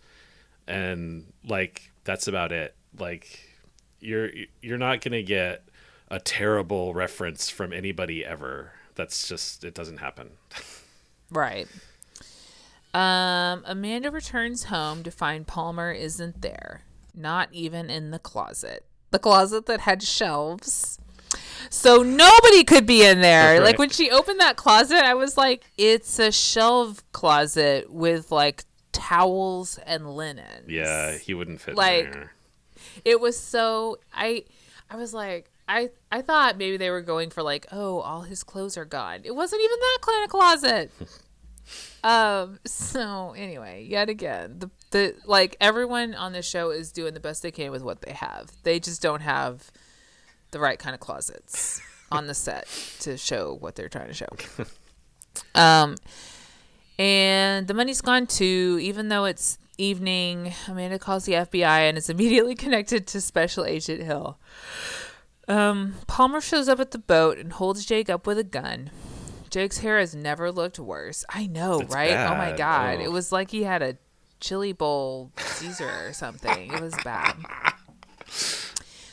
[0.68, 2.76] and like that's about it.
[2.98, 3.40] Like,
[4.00, 4.30] you're
[4.62, 5.64] you're not going to get
[6.10, 8.72] a terrible reference from anybody ever.
[8.96, 10.32] That's just it doesn't happen.
[11.30, 11.68] Right.
[12.94, 16.82] Um, Amanda returns home to find Palmer isn't there,
[17.14, 18.86] not even in the closet.
[19.12, 21.00] The closet that had shelves.
[21.70, 23.56] So nobody could be in there.
[23.56, 28.32] That's Like when she opened that closet, I was like, it's a shelf closet with
[28.32, 30.68] like towels and linens.
[30.68, 32.32] Yeah, he wouldn't fit Like- in there.
[33.06, 34.46] It was so I
[34.90, 38.44] I was like I I thought maybe they were going for like, oh, all his
[38.44, 39.22] clothes are gone.
[39.24, 40.92] It wasn't even that kind of closet.
[42.04, 47.20] um so anyway, yet again, the the like everyone on this show is doing the
[47.20, 48.52] best they can with what they have.
[48.64, 49.70] They just don't have
[50.52, 51.82] the right kind of closets
[52.12, 52.68] on the set
[53.00, 54.28] to show what they're trying to show.
[55.54, 55.96] Um
[56.98, 60.54] and the money's gone too, even though it's evening.
[60.68, 64.40] Amanda calls the FBI and is immediately connected to Special Agent Hill.
[65.48, 68.90] Um, Palmer shows up at the boat and holds Jake up with a gun.
[69.50, 71.24] Jake's hair has never looked worse.
[71.30, 72.12] I know, It's right?
[72.12, 72.98] Oh my god.
[73.00, 73.04] Oh.
[73.04, 73.98] It was like he had a
[74.40, 76.74] chili bowl Caesar or something.
[76.74, 77.36] It was bad.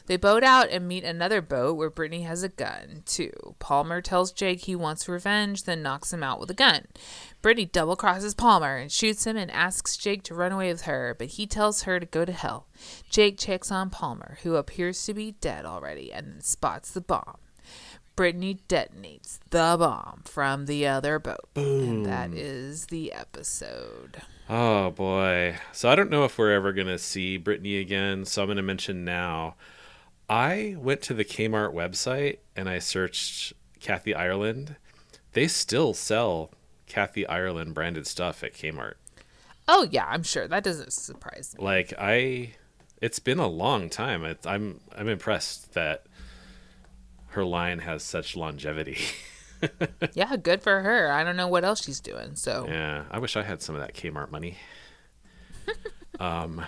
[0.07, 3.55] They boat out and meet another boat where Brittany has a gun, too.
[3.59, 6.87] Palmer tells Jake he wants revenge, then knocks him out with a gun.
[7.41, 11.15] Brittany double crosses Palmer and shoots him and asks Jake to run away with her,
[11.19, 12.67] but he tells her to go to hell.
[13.09, 17.39] Jake checks on Palmer, who appears to be dead already, and then spots the bomb.
[18.17, 21.49] Brittany detonates the bomb from the other boat.
[21.57, 24.23] And that is the episode.
[24.49, 25.57] Oh boy.
[25.73, 28.25] So I don't know if we're ever gonna see Brittany again.
[28.25, 29.57] So I'm gonna mention now.
[30.29, 34.77] I went to the Kmart website and I searched Kathy Ireland.
[35.33, 36.51] They still sell
[36.87, 38.95] Kathy Ireland branded stuff at Kmart.
[39.69, 40.47] Oh, yeah, I'm sure.
[40.47, 41.65] That doesn't surprise me.
[41.65, 42.53] Like I,
[43.01, 44.25] it's been a long time.
[44.25, 46.07] It, I'm I'm impressed that
[47.29, 48.99] her line has such longevity.
[50.13, 51.11] Yeah, good for her.
[51.11, 52.37] I don't know what else she's doing.
[52.37, 54.59] So, Yeah, I wish I had some of that Kmart money.
[56.21, 56.65] um,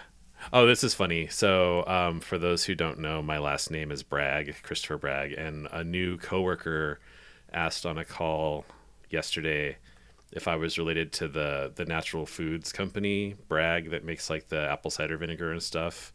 [0.52, 1.26] oh, this is funny.
[1.28, 5.68] So, um, for those who don't know, my last name is Bragg, Christopher Bragg, and
[5.72, 7.00] a new coworker
[7.52, 8.64] asked on a call
[9.10, 9.76] yesterday
[10.32, 14.68] if I was related to the the natural foods company Bragg that makes like the
[14.68, 16.12] apple cider vinegar and stuff.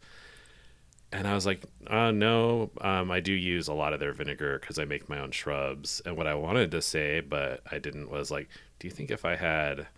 [1.14, 4.58] And I was like, uh, no, um, I do use a lot of their vinegar
[4.58, 6.00] because I make my own shrubs.
[6.06, 9.26] And what I wanted to say, but I didn't, was like, do you think if
[9.26, 9.88] I had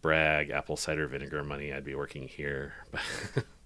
[0.00, 2.74] Bragg apple cider vinegar money, I'd be working here?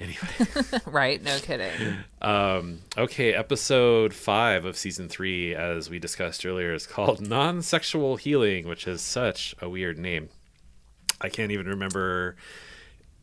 [0.00, 0.80] anyway.
[0.86, 1.98] right, no kidding.
[2.22, 8.16] Um, okay, episode five of season three, as we discussed earlier, is called Non Sexual
[8.16, 10.28] Healing, which is such a weird name.
[11.20, 12.36] I can't even remember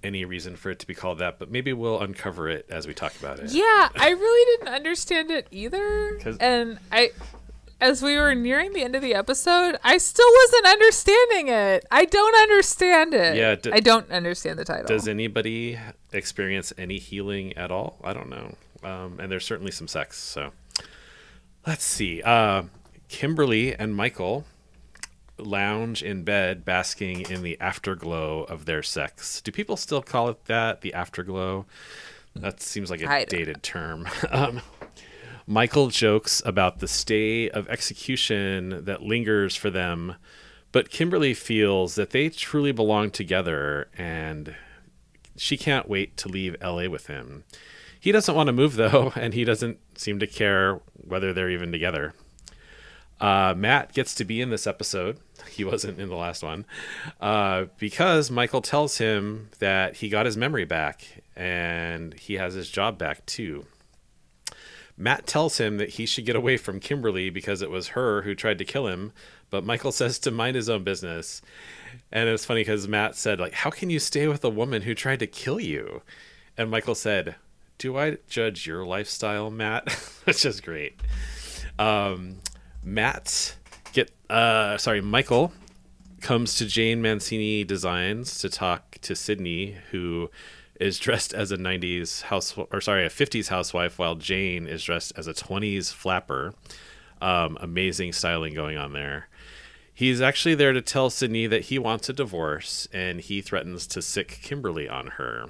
[0.03, 2.93] any reason for it to be called that, but maybe we'll uncover it as we
[2.93, 3.51] talk about it.
[3.51, 6.19] Yeah, I really didn't understand it either.
[6.39, 7.11] And I
[7.81, 11.85] as we were nearing the end of the episode, I still wasn't understanding it.
[11.91, 13.35] I don't understand it.
[13.35, 14.88] Yeah, d- I don't understand the title.
[14.88, 15.77] Does anybody
[16.15, 17.97] experience any healing at all?
[18.04, 18.56] I don't know.
[18.84, 20.17] Um, and there's certainly some sex.
[20.17, 20.51] So
[21.65, 22.21] let's see.
[22.21, 22.63] Uh,
[23.08, 24.45] Kimberly and Michael
[25.38, 29.41] lounge in bed, basking in the afterglow of their sex.
[29.41, 30.82] Do people still call it that?
[30.82, 31.65] The afterglow?
[32.36, 34.08] That seems like a dated term.
[34.30, 34.62] um,
[35.47, 40.15] Michael jokes about the stay of execution that lingers for them,
[40.71, 44.56] but Kimberly feels that they truly belong together and
[45.38, 47.43] she can't wait to leave LA with him.
[48.00, 51.71] He doesn't want to move though, and he doesn't seem to care whether they're even
[51.71, 52.13] together.
[53.19, 55.19] Uh, Matt gets to be in this episode.
[55.50, 56.65] He wasn't in the last one
[57.21, 62.69] uh, because Michael tells him that he got his memory back and he has his
[62.69, 63.65] job back too.
[64.98, 68.36] Matt tells him that he should get away from Kimberly because it was her who
[68.36, 69.13] tried to kill him,
[69.50, 71.41] but Michael says to mind his own business.
[72.15, 74.95] And it's funny because Matt said, like, how can you stay with a woman who
[74.95, 76.01] tried to kill you?
[76.58, 77.36] And Michael said,
[77.78, 79.91] do I judge your lifestyle, Matt?
[80.23, 80.97] Which is great.
[81.78, 82.38] Um,
[82.82, 83.58] Matt
[83.91, 85.51] get uh sorry, Michael
[86.21, 90.32] comes to Jane Mancini Designs to talk to Sydney, who
[90.80, 95.12] is dressed as a 90s house or sorry, a 50s housewife, while Jane is dressed
[95.17, 96.54] as a 20s flapper.
[97.21, 99.28] Um, amazing styling going on there.
[99.97, 104.01] He's actually there to tell Sydney that he wants a divorce and he threatens to
[104.01, 105.45] sick Kimberly on her.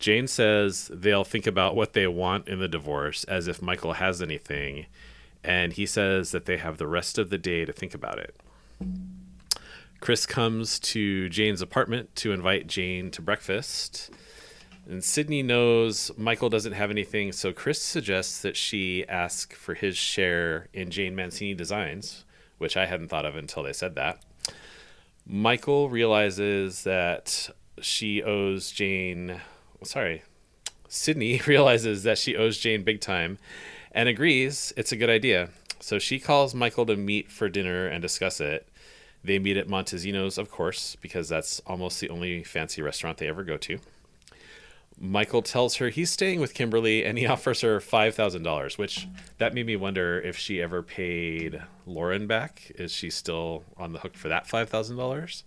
[0.00, 4.22] Jane says they'll think about what they want in the divorce as if Michael has
[4.22, 4.86] anything,
[5.44, 8.34] and he says that they have the rest of the day to think about it.
[10.00, 14.10] Chris comes to Jane's apartment to invite Jane to breakfast.
[14.88, 19.98] And Sydney knows Michael doesn't have anything, so Chris suggests that she ask for his
[19.98, 22.24] share in Jane Mancini Designs,
[22.58, 24.22] which I hadn't thought of until they said that.
[25.26, 29.40] Michael realizes that she owes Jane,
[29.82, 30.22] sorry,
[30.88, 33.38] Sydney realizes that she owes Jane big time
[33.92, 35.50] and agrees it's a good idea.
[35.80, 38.68] So she calls Michael to meet for dinner and discuss it.
[39.22, 43.44] They meet at Montezino's, of course, because that's almost the only fancy restaurant they ever
[43.44, 43.78] go to.
[45.00, 49.06] Michael tells her he's staying with Kimberly and he offers her $5,000, which
[49.38, 52.72] that made me wonder if she ever paid Lauren back.
[52.76, 55.42] Is she still on the hook for that $5,000?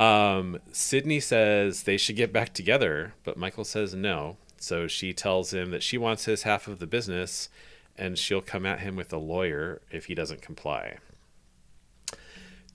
[0.00, 4.36] Um, Sydney says they should get back together, but Michael says no.
[4.58, 7.48] So she tells him that she wants his half of the business
[7.96, 10.98] and she'll come at him with a lawyer if he doesn't comply.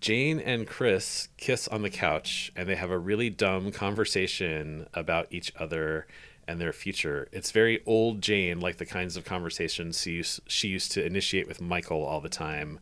[0.03, 5.27] Jane and Chris kiss on the couch and they have a really dumb conversation about
[5.31, 6.07] each other
[6.45, 7.29] and their future.
[7.31, 11.47] It's very old Jane, like the kinds of conversations she used, she used to initiate
[11.47, 12.81] with Michael all the time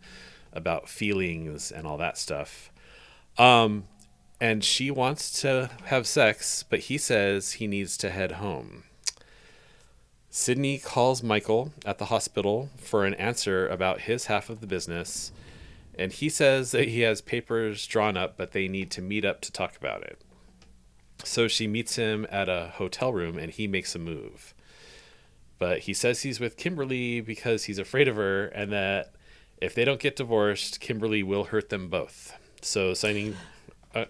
[0.52, 2.72] about feelings and all that stuff.
[3.38, 3.84] Um,
[4.40, 8.86] and she wants to have sex, but he says he needs to head home.
[10.32, 15.32] Sydney calls Michael at the hospital for an answer about his half of the business,
[16.02, 19.40] and he says that he has papers drawn up, but they need to meet up
[19.42, 20.20] to talk about it.
[21.24, 24.56] So she meets him at a hotel room and he makes a move.
[25.60, 29.14] But he says he's with Kimberly because he's afraid of her and that
[29.62, 32.36] if they don't get divorced, Kimberly will hurt them both.
[32.62, 33.36] So signing.
[33.94, 34.06] Uh,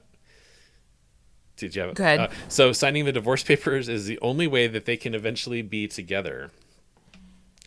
[1.57, 1.95] did you have?
[1.95, 2.19] Go ahead.
[2.21, 5.89] Uh, so signing the divorce papers is the only way that they can eventually be
[5.89, 6.51] together.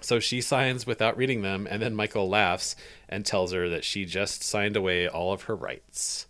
[0.05, 2.77] So she signs without reading them, and then Michael laughs
[3.09, 6.27] and tells her that she just signed away all of her rights.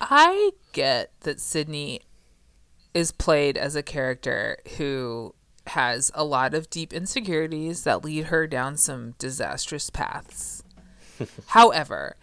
[0.00, 2.00] I get that Sydney
[2.92, 5.36] is played as a character who
[5.68, 10.64] has a lot of deep insecurities that lead her down some disastrous paths.
[11.46, 12.16] However,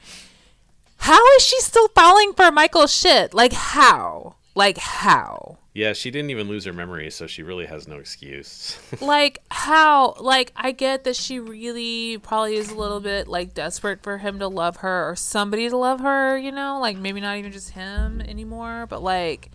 [0.97, 3.34] how is she still falling for Michael's shit?
[3.34, 4.36] Like how?
[4.54, 5.60] Like how?
[5.80, 8.77] Yeah, she didn't even lose her memory, so she really has no excuse.
[8.99, 14.03] like how like I get that she really probably is a little bit like desperate
[14.03, 17.38] for him to love her or somebody to love her, you know, like maybe not
[17.38, 19.51] even just him anymore, but like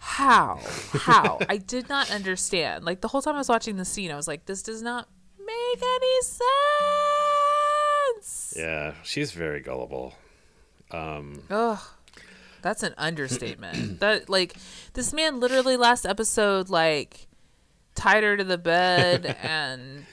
[0.00, 0.58] how?
[0.90, 1.38] How?
[1.48, 2.84] I did not understand.
[2.84, 5.08] Like the whole time I was watching the scene, I was like, this does not
[5.38, 6.22] make any
[8.18, 8.54] sense.
[8.56, 10.12] yeah, she's very gullible.
[10.90, 11.78] Um Ugh.
[12.66, 14.00] That's an understatement.
[14.00, 14.56] that like
[14.94, 17.28] this man literally last episode like
[17.94, 20.04] tied her to the bed and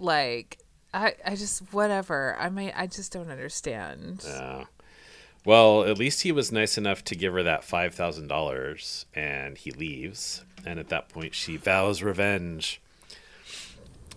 [0.00, 0.58] like
[0.92, 2.36] I I just whatever.
[2.36, 4.24] I mean I just don't understand.
[4.26, 4.64] Yeah.
[5.44, 9.56] Well, at least he was nice enough to give her that five thousand dollars, and
[9.56, 10.44] he leaves.
[10.66, 12.80] And at that point, she vows revenge.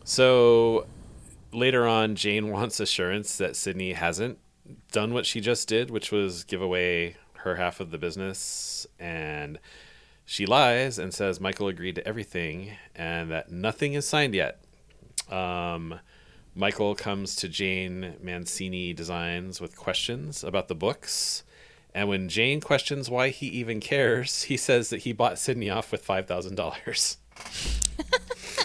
[0.03, 0.88] So
[1.51, 4.39] later on, Jane wants assurance that Sydney hasn't
[4.91, 7.17] done what she just did, which was give away
[7.47, 8.87] her half of the business.
[8.99, 9.59] And
[10.25, 14.59] she lies and says Michael agreed to everything and that nothing is signed yet.
[15.29, 15.99] Um,
[16.55, 21.43] Michael comes to Jane Mancini Designs with questions about the books.
[21.93, 25.91] And when Jane questions why he even cares, he says that he bought Sydney off
[25.91, 27.17] with $5,000.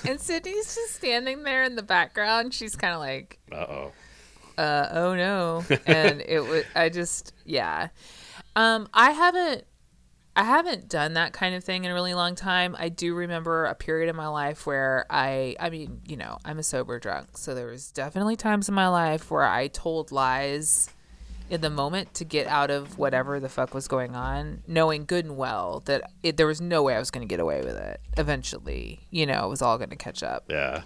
[0.09, 2.55] and Sydney's just standing there in the background.
[2.55, 3.93] She's kind of like Uh oh.
[4.59, 7.89] uh oh no and it was i just yeah
[8.57, 9.65] um i haven't
[10.37, 12.75] i haven't done that kind of thing in a really long time.
[12.79, 16.59] I do remember a period in my life where i i mean you know i'm
[16.59, 17.37] a sober drunk.
[17.37, 20.89] So there was definitely times in my life where i told lies
[21.51, 25.27] in the moment to get out of whatever the fuck was going on knowing good
[25.27, 27.77] and well that it, there was no way i was going to get away with
[27.77, 29.01] it eventually.
[29.11, 30.45] You know it was all going to catch up.
[30.49, 30.83] Yeah.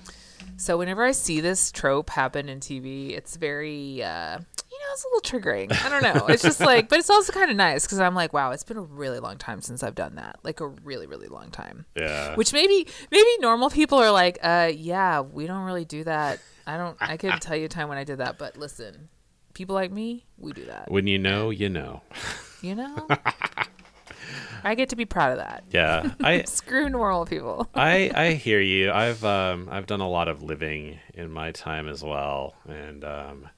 [0.57, 4.41] so whenever I see this trope happen in TV, it's very, uh,
[4.77, 5.85] you know, it's a little triggering.
[5.85, 6.27] I don't know.
[6.27, 8.77] It's just like, but it's also kind of nice because I'm like, wow, it's been
[8.77, 10.39] a really long time since I've done that.
[10.43, 11.87] Like a really, really long time.
[11.97, 12.35] Yeah.
[12.35, 16.41] Which maybe, maybe normal people are like, uh, yeah, we don't really do that.
[16.67, 19.09] I don't, I couldn't tell you a time when I did that, but listen,
[19.55, 20.91] people like me, we do that.
[20.91, 22.03] when you know, you know.
[22.61, 23.07] You know?
[24.65, 25.65] I get to be proud of that.
[25.71, 26.11] Yeah.
[26.21, 27.69] I Screw normal people.
[27.75, 28.91] I I hear you.
[28.91, 33.49] I've um I've done a lot of living in my time as well, and um,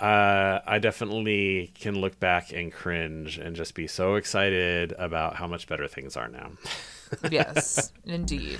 [0.00, 5.46] uh, I definitely can look back and cringe and just be so excited about how
[5.46, 6.52] much better things are now.
[7.30, 8.58] yes, indeed.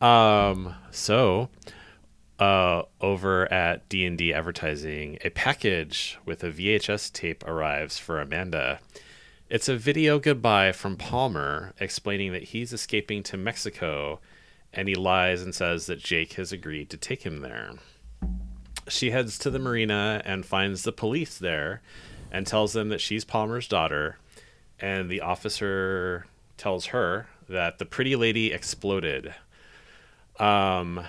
[0.00, 1.48] Um, so
[2.38, 8.20] uh, over at D and D Advertising, a package with a VHS tape arrives for
[8.20, 8.80] Amanda.
[9.48, 14.20] It's a video goodbye from Palmer explaining that he's escaping to Mexico,
[14.72, 17.70] and he lies and says that Jake has agreed to take him there.
[18.88, 21.82] She heads to the marina and finds the police there,
[22.30, 24.18] and tells them that she's Palmer's daughter,
[24.78, 26.26] and the officer
[26.56, 29.34] tells her that the pretty lady exploded.
[30.38, 31.04] Um,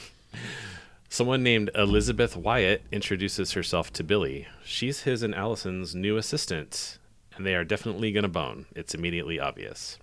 [1.08, 4.46] someone named Elizabeth Wyatt introduces herself to Billy.
[4.64, 6.98] She's his and Allison's new assistant,
[7.34, 8.66] and they are definitely going to bone.
[8.74, 9.98] It's immediately obvious.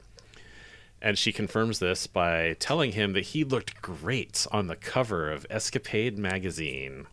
[1.04, 5.46] And she confirms this by telling him that he looked great on the cover of
[5.50, 7.08] Escapade magazine.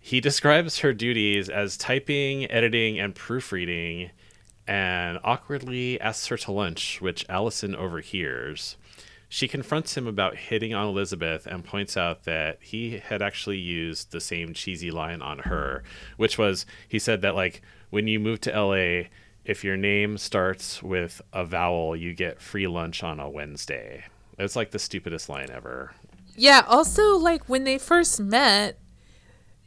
[0.00, 4.10] He describes her duties as typing, editing, and proofreading,
[4.66, 8.76] and awkwardly asks her to lunch, which Allison overhears.
[9.28, 14.10] She confronts him about hitting on Elizabeth and points out that he had actually used
[14.10, 15.84] the same cheesy line on her,
[16.16, 19.08] which was he said that, like, when you move to LA,
[19.48, 24.04] if your name starts with a vowel, you get free lunch on a Wednesday.
[24.38, 25.92] It's like the stupidest line ever.
[26.36, 28.78] Yeah, also like when they first met,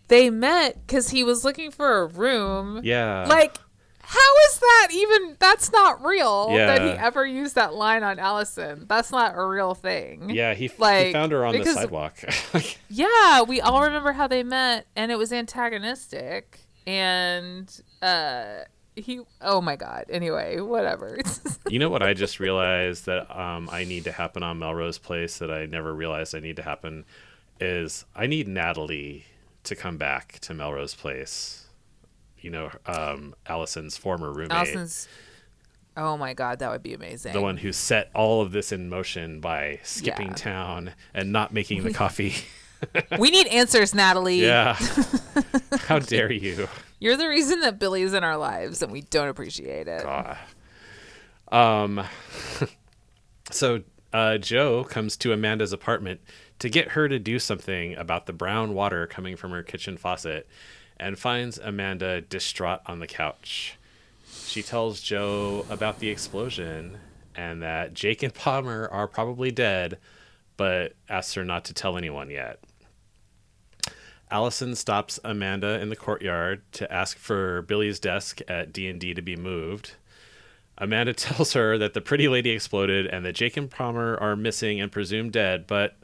[0.08, 2.82] they met cuz he was looking for a room.
[2.84, 3.26] Yeah.
[3.28, 3.58] Like
[4.04, 6.68] how is that even that's not real Yeah.
[6.68, 8.86] that he ever used that line on Allison.
[8.88, 10.30] That's not a real thing.
[10.30, 12.18] yeah, he, he like, found her on the sidewalk.
[12.90, 18.66] Yeah, we all remember how they met and it was antagonistic and uh
[18.96, 20.06] he oh my god.
[20.10, 21.20] Anyway, whatever.
[21.70, 25.38] you know what I just realized that um, I need to happen on Melrose Place
[25.40, 27.06] that I never realized I need to happen
[27.60, 29.26] is I need Natalie
[29.64, 31.68] to come back to Melrose Place.
[32.40, 35.08] You know, um, Allison's former roommate, Allison's
[35.96, 37.34] Oh my god, that would be amazing.
[37.34, 40.34] the one who set all of this in motion by skipping Yeah.
[40.34, 42.34] town and not making the coffee.
[43.20, 44.42] We need answers, Natalie.
[44.42, 44.78] yeah,
[45.80, 46.68] how dare you?
[47.00, 50.06] You're the reason that Billy is in our lives and we don't appreciate it.
[50.06, 50.40] Ah.
[51.52, 52.04] Um,
[53.52, 53.82] so
[54.14, 56.22] uh, Jo comes to Amanda's apartment
[56.60, 60.48] to get her to do something about the brown water coming from her kitchen faucet
[60.98, 63.78] and finds Amanda distraught on the couch.
[64.46, 66.98] she tells Jo about the explosion
[67.36, 69.98] and that Jake and Palmer are probably dead,
[70.58, 72.60] but asks her not to tell anyone yet.
[74.32, 79.36] Allison stops Amanda in the courtyard to ask for Billy's desk at D&D to be
[79.36, 79.96] moved.
[80.78, 84.80] Amanda tells her that the pretty lady exploded and that Jake and Palmer are missing
[84.80, 85.98] and presumed dead, but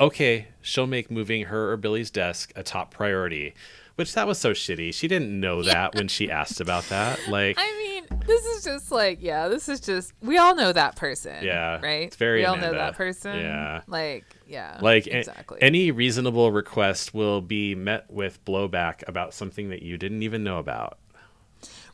[0.00, 3.54] okay, she'll make moving her or Billy's desk a top priority.
[3.98, 4.94] Which that was so shitty.
[4.94, 7.18] She didn't know that when she asked about that.
[7.28, 10.94] Like I mean, this is just like, yeah, this is just we all know that
[10.94, 11.42] person.
[11.42, 12.06] Yeah, Right?
[12.06, 13.36] it's very we all know that person.
[13.40, 13.82] Yeah.
[13.88, 14.78] Like, yeah.
[14.80, 15.58] like a- exactly.
[15.60, 20.58] any reasonable request will be met with blowback about something that you didn't even know
[20.58, 20.98] about.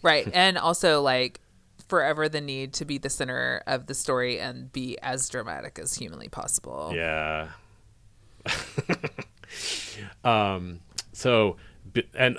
[0.03, 0.29] Right.
[0.35, 1.41] And also like
[1.89, 5.95] forever the need to be the center of the story and be as dramatic as
[5.95, 6.93] humanly possible.
[6.95, 7.49] Yeah.
[10.25, 10.81] um.
[11.13, 11.57] So,
[12.15, 12.39] and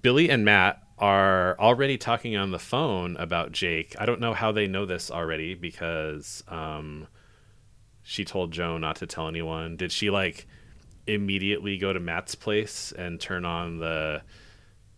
[0.00, 3.96] Billy and Matt are already talking on the phone about Jake.
[3.98, 7.08] I don't know how they know this already because um,
[8.02, 9.76] she told Jo not to tell anyone.
[9.76, 10.46] Did she like
[11.06, 14.22] immediately go to Matt's place and turn on the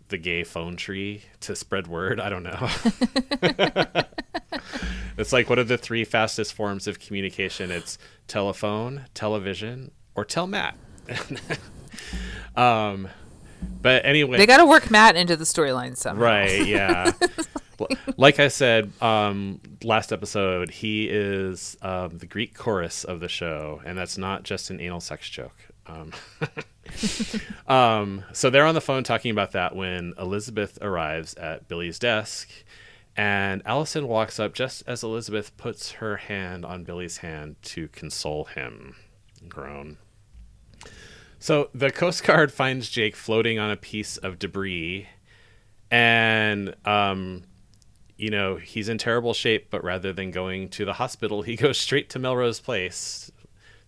[0.09, 2.21] the gay phone tree to spread word?
[2.21, 2.69] I don't know.
[5.17, 7.71] it's like what are the three fastest forms of communication?
[7.71, 7.97] It's
[8.29, 10.77] telephone, television, or tell Matt.
[12.57, 13.09] um,
[13.83, 16.23] but anyway, They got to work Matt into the storyline somehow.
[16.23, 17.13] Right, yeah.
[18.17, 23.83] Like I said um, last episode, he is um, the Greek chorus of the show,
[23.85, 25.57] and that's not just an anal sex joke.
[25.87, 26.13] Um,
[27.67, 32.49] um, so they're on the phone talking about that when Elizabeth arrives at Billy's desk,
[33.17, 38.45] and Allison walks up just as Elizabeth puts her hand on Billy's hand to console
[38.45, 38.97] him.
[39.49, 39.99] Groan.
[41.45, 45.07] So the Coast Guard finds Jake floating on a piece of debris,
[45.91, 47.43] and um,
[48.17, 49.67] you know he's in terrible shape.
[49.69, 53.31] But rather than going to the hospital, he goes straight to Melrose Place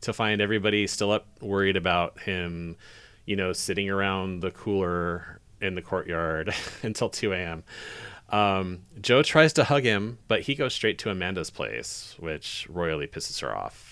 [0.03, 2.77] to find everybody still up, worried about him.
[3.25, 7.65] You know, sitting around the cooler in the courtyard until 2 a.m.
[8.29, 13.07] Um, Jo tries to hug him, but he goes straight to Amanda's place, which royally
[13.07, 13.86] pisses her off.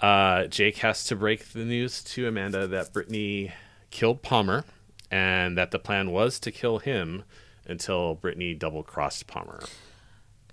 [0.00, 3.52] Uh, Jake has to break the news to Amanda that Brittany
[3.90, 4.64] killed Palmer
[5.10, 7.24] and that the plan was to kill him
[7.66, 9.60] until Brittany double crossed Palmer.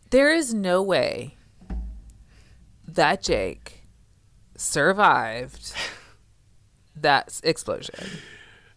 [0.09, 1.35] There is no way
[2.87, 3.83] that Jake
[4.55, 5.73] survived
[6.95, 8.09] that explosion.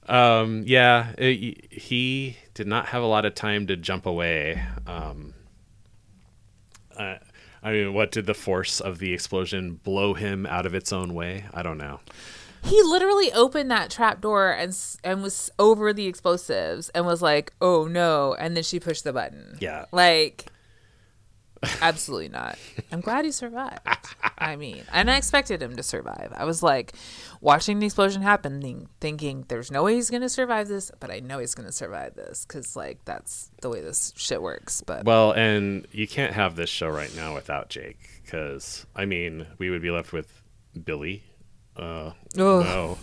[0.08, 4.62] Um, yeah, it, he did not have a lot of time to jump away.
[4.86, 5.34] Um,
[6.96, 7.16] uh,
[7.68, 11.12] I mean, what did the force of the explosion blow him out of its own
[11.12, 11.44] way?
[11.52, 12.00] I don't know.
[12.64, 17.52] He literally opened that trap door and and was over the explosives and was like,
[17.60, 19.58] "Oh no!" And then she pushed the button.
[19.60, 19.84] Yeah.
[19.92, 20.46] like
[21.80, 22.58] absolutely not.
[22.92, 23.80] I'm glad he survived.
[24.38, 26.32] I mean, and I expected him to survive.
[26.36, 26.92] I was like
[27.40, 31.18] watching the explosion happen, think- thinking, "There's no way he's gonna survive this," but I
[31.20, 34.80] know he's gonna survive this because like that's the way this shit works.
[34.82, 39.46] But Well, and you can't have this show right now without Jake, because I mean,
[39.58, 40.42] we would be left with
[40.84, 41.24] Billy.
[41.76, 42.14] Uh, Ugh.
[42.36, 42.98] no.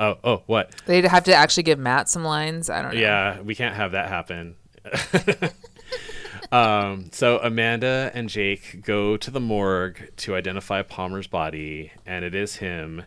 [0.00, 0.74] Oh, oh, what?
[0.86, 2.68] they'd have to actually give Matt some lines.
[2.70, 3.00] I don't know.
[3.00, 4.56] Yeah, we can't have that happen.
[6.52, 12.34] um, so Amanda and Jake go to the morgue to identify Palmer's body, and it
[12.34, 13.04] is him.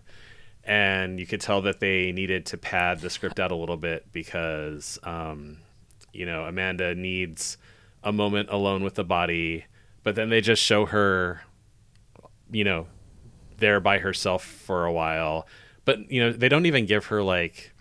[0.64, 4.12] And you could tell that they needed to pad the script out a little bit
[4.12, 5.58] because, um,
[6.12, 7.58] you know, Amanda needs
[8.04, 9.66] a moment alone with the body,
[10.02, 11.42] but then they just show her,
[12.52, 12.88] you know,
[13.58, 15.48] there by herself for a while.
[15.86, 17.75] But, you know, they don't even give her like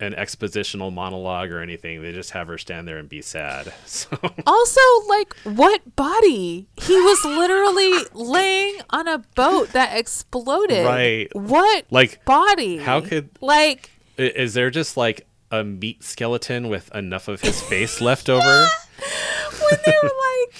[0.00, 2.02] an expositional monologue or anything.
[2.02, 3.72] They just have her stand there and be sad.
[3.86, 4.08] So
[4.46, 6.66] Also, like, what body?
[6.76, 10.84] He was literally laying on a boat that exploded.
[10.84, 11.28] Right.
[11.34, 12.76] What Like, body?
[12.78, 18.00] how could- like is there just like a meat skeleton with enough of his face
[18.00, 18.42] left over?
[19.60, 20.54] when they were like,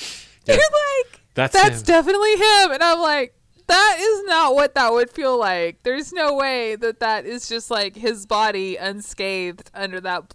[0.44, 0.56] they're
[1.02, 1.84] like, That's that's him.
[1.84, 3.34] definitely him, and I'm like.
[3.66, 5.82] That is not what that would feel like.
[5.82, 10.34] There's no way that that is just like his body unscathed under that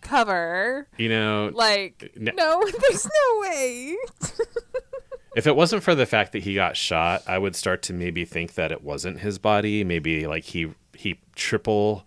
[0.00, 0.86] cover.
[0.96, 3.96] You know, Like, N- no, there's no way.
[5.36, 8.24] if it wasn't for the fact that he got shot, I would start to maybe
[8.24, 9.82] think that it wasn't his body.
[9.84, 12.06] Maybe like he he triple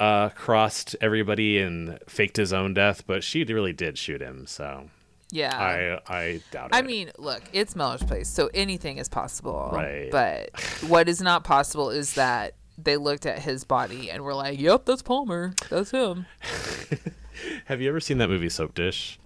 [0.00, 4.46] uh, crossed everybody and faked his own death, but she really did shoot him.
[4.46, 4.90] So
[5.32, 6.00] yeah.
[6.06, 6.76] I I doubt it.
[6.76, 9.70] I mean, look, it's Melrose Place, so anything is possible.
[9.72, 10.10] Right.
[10.10, 10.50] But
[10.86, 14.84] what is not possible is that they looked at his body and were like, "Yep,
[14.84, 15.54] that's Palmer.
[15.70, 16.26] That's him."
[17.64, 19.16] have you ever seen that movie Soapdish?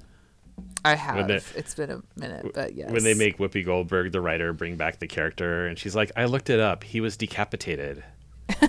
[0.85, 1.27] I have.
[1.27, 2.91] they- it's been a minute, but yes.
[2.93, 6.27] when they make Whoopi Goldberg, the writer, bring back the character, and she's like, "I
[6.27, 6.85] looked it up.
[6.85, 8.05] He was decapitated.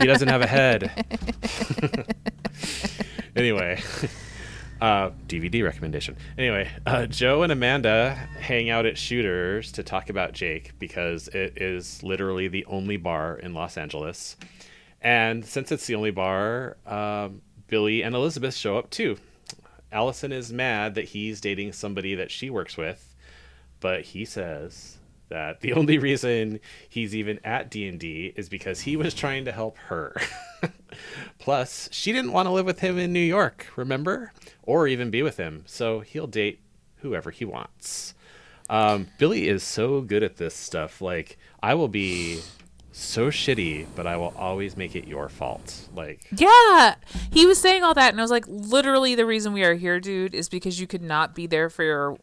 [0.00, 0.90] he doesn't have a head."
[3.36, 3.80] anyway,
[4.80, 6.16] uh, DVD recommendation.
[6.36, 11.60] Anyway, uh, Jo and Amanda hang out at Shooters to talk about Jake because it
[11.60, 14.36] is literally the only bar in Los Angeles,
[15.00, 19.16] and since it's the only bar, um, Billy and Elizabeth show up too.
[19.92, 23.14] Allison is mad that he's dating somebody that she works with,
[23.80, 24.98] but he says
[25.28, 29.76] that the only reason he's even at D&D is because he was trying to help
[29.78, 30.16] her.
[31.38, 34.32] Plus, she didn't want to live with him in New York, remember?
[34.62, 36.60] Or even be with him, so he'll date
[36.96, 38.14] whoever he wants.
[38.68, 41.00] Um, Billy is so good at this stuff.
[41.00, 42.40] Like, I will be
[42.92, 45.88] so shitty, but I will always make it your fault.
[45.94, 46.94] Like, Yeah,
[47.30, 50.00] he was saying all that, and I was like, literally, the reason we are here,
[50.00, 52.16] dude, is because you could not be there for your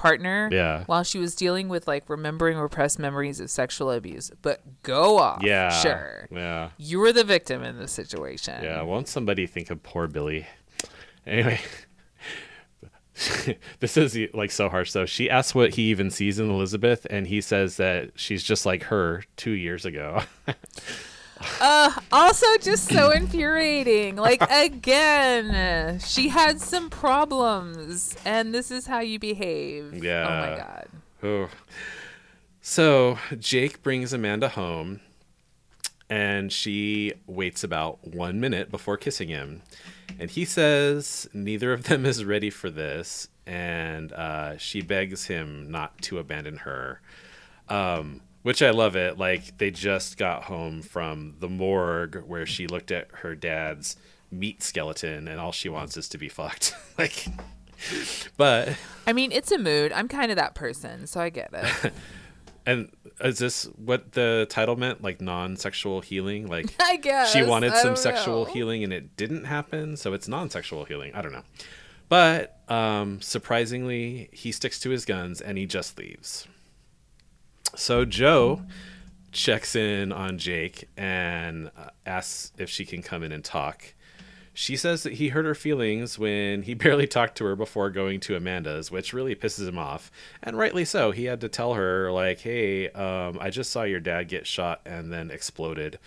[0.00, 0.48] partner.
[0.50, 0.84] Yeah.
[0.86, 4.30] While she was dealing with like remembering repressed memories of sexual abuse.
[4.42, 5.42] But go off.
[5.42, 6.26] yeah, Sure.
[6.30, 6.70] yeah.
[6.78, 8.64] You were the victim in this situation.
[8.64, 10.46] Yeah, won't somebody think of poor Billy?
[11.26, 11.60] Anyway,
[13.80, 15.04] this is like so harsh though.
[15.06, 18.84] She asks what he even sees in Elizabeth, and he says that she's just like
[18.84, 20.22] her two years ago.
[21.60, 24.16] Uh, also, just so infuriating.
[24.16, 30.02] Like again, she had some problems, and this is how you behave.
[30.04, 30.26] Yeah.
[30.26, 30.88] Oh my god.
[31.22, 31.48] oh.
[32.62, 35.00] So Jake brings Amanda home,
[36.10, 39.62] and she waits about one minute before kissing him,
[40.18, 45.70] and he says neither of them is ready for this, and uh, she begs him
[45.70, 47.00] not to abandon her.
[47.68, 49.18] um, which I love it.
[49.18, 53.96] Like they just got home from the morgue where she looked at her dad's
[54.30, 56.74] meat skeleton, and all she wants is to be fucked.
[56.98, 57.26] like,
[58.36, 58.76] but
[59.06, 59.92] I mean, it's a mood.
[59.92, 61.92] I'm kind of that person, so I get it.
[62.66, 65.02] and is this what the title meant?
[65.02, 66.46] Like non-sexual healing?
[66.46, 68.52] Like I guess she wanted some sexual know.
[68.52, 71.14] healing and it didn't happen, so it's non-sexual healing.
[71.14, 71.44] I don't know.
[72.08, 76.48] But um, surprisingly, he sticks to his guns and he just leaves.
[77.76, 78.62] So Jo
[79.32, 83.94] checks in on Jake and uh, asks if she can come in and talk.
[84.52, 88.20] She says that he hurt her feelings when he barely talked to her before going
[88.20, 90.10] to Amanda's, which really pisses him off,
[90.42, 91.12] and rightly so.
[91.12, 94.80] He had to tell her like, "Hey, um, I just saw your dad get shot
[94.84, 95.98] and then exploded."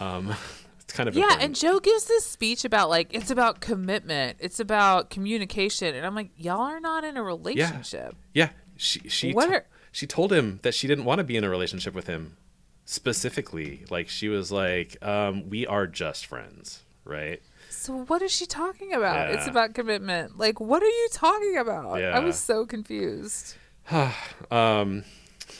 [0.00, 0.34] Um,
[0.80, 1.44] it's kind of Yeah, important.
[1.44, 6.16] and Jo gives this speech about like it's about commitment, it's about communication, and I'm
[6.16, 8.16] like, y'all are not in a relationship.
[8.34, 9.66] Yeah, she she What to- are-
[9.96, 12.36] she told him that she didn't want to be in a relationship with him
[12.84, 13.82] specifically.
[13.88, 17.40] Like she was like, um, "We are just friends," right?
[17.70, 19.30] So what is she talking about?
[19.30, 20.36] It's about commitment.
[20.36, 22.02] Like, what are you talking about?
[22.02, 23.56] I was so confused.
[24.50, 25.04] Um,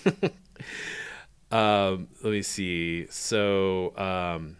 [1.50, 3.06] um, let me see.
[3.08, 4.56] So um,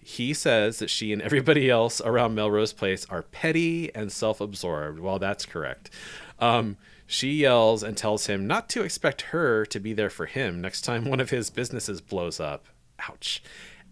[0.00, 5.00] he says that she and everybody else around Melrose Place are petty and self-absorbed.
[5.00, 5.90] Well, that's correct.
[6.38, 6.76] Um,
[7.10, 10.82] she yells and tells him not to expect her to be there for him next
[10.82, 12.66] time one of his businesses blows up.
[13.08, 13.42] Ouch.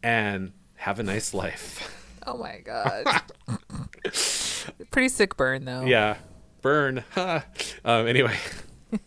[0.03, 2.07] And have a nice life.
[2.27, 3.05] Oh my god.
[4.93, 5.83] Pretty sick burn though.
[5.85, 6.17] yeah
[6.63, 8.37] burn um anyway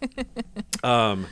[0.83, 1.27] um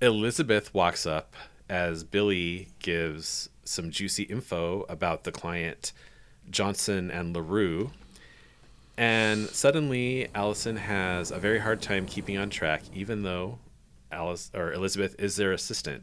[0.00, 1.34] elizabeth walks up
[1.68, 5.92] as billy gives some juicy info about the client
[6.50, 7.90] johnson and larue
[8.96, 13.58] and suddenly allison has a very hard time keeping on track even though
[14.10, 16.02] alice or elizabeth is their assistant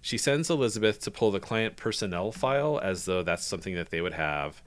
[0.00, 4.00] she sends elizabeth to pull the client personnel file as though that's something that they
[4.00, 4.62] would have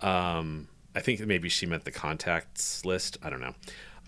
[0.00, 3.18] um, I think maybe she meant the contacts list.
[3.22, 3.54] I don't know.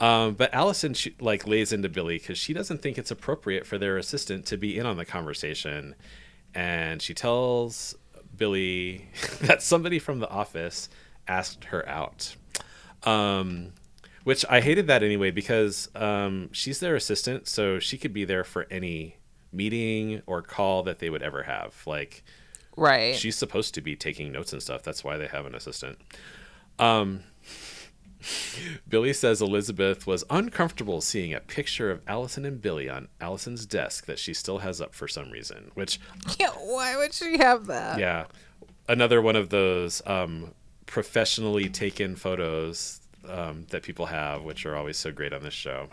[0.00, 3.78] Um, but Allison she, like lays into Billy because she doesn't think it's appropriate for
[3.78, 5.94] their assistant to be in on the conversation,
[6.54, 7.94] and she tells
[8.36, 9.06] Billy
[9.42, 10.88] that somebody from the office
[11.28, 12.34] asked her out.
[13.04, 13.72] Um,
[14.24, 18.44] which I hated that anyway because um, she's their assistant, so she could be there
[18.44, 19.16] for any
[19.52, 21.74] meeting or call that they would ever have.
[21.86, 22.22] Like
[22.76, 23.16] Right.
[23.16, 24.82] she's supposed to be taking notes and stuff.
[24.82, 25.98] That's why they have an assistant.
[26.78, 27.20] Um,
[28.88, 34.04] Billy says Elizabeth was uncomfortable seeing a picture of Allison and Billy on Allison's desk
[34.06, 35.70] that she still has up for some reason.
[35.74, 35.98] Which,
[36.38, 37.98] yeah, why would she have that?
[37.98, 38.26] yeah,
[38.88, 40.52] another one of those um,
[40.90, 45.88] professionally taken photos um, that people have, which are always so great on this show.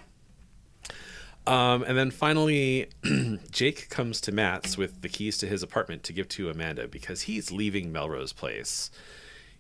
[1.45, 2.89] Um, and then finally,
[3.51, 7.21] Jake comes to Matt's with the keys to his apartment to give to Amanda because
[7.21, 8.89] he's leaving Melrose Place.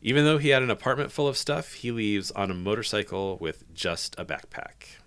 [0.01, 3.63] Even though he had an apartment full of stuff, he leaves on a motorcycle with
[3.73, 4.97] just a backpack.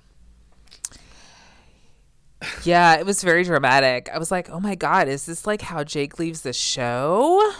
[2.64, 4.08] Yeah, it was very dramatic.
[4.12, 7.52] I was like, "Oh my god, is this like how Jake leaves the show?"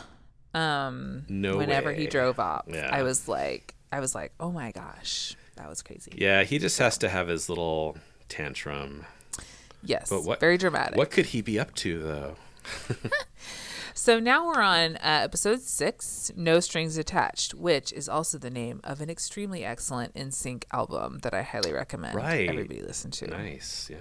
[0.55, 1.97] Um, No whenever way.
[1.97, 2.89] he drove up, Yeah.
[2.93, 6.79] I was like, I was like, "Oh my gosh, that was crazy." Yeah, he just
[6.79, 7.97] has to have his little
[8.29, 9.07] tantrum.
[9.83, 10.97] Yes, But what- very dramatic.
[10.97, 12.37] What could he be up to, though?
[13.93, 18.81] So now we're on uh, episode six, No Strings Attached, which is also the name
[18.83, 22.49] of an extremely excellent NSYNC album that I highly recommend Right.
[22.49, 23.27] everybody listen to.
[23.27, 23.99] Nice, yeah.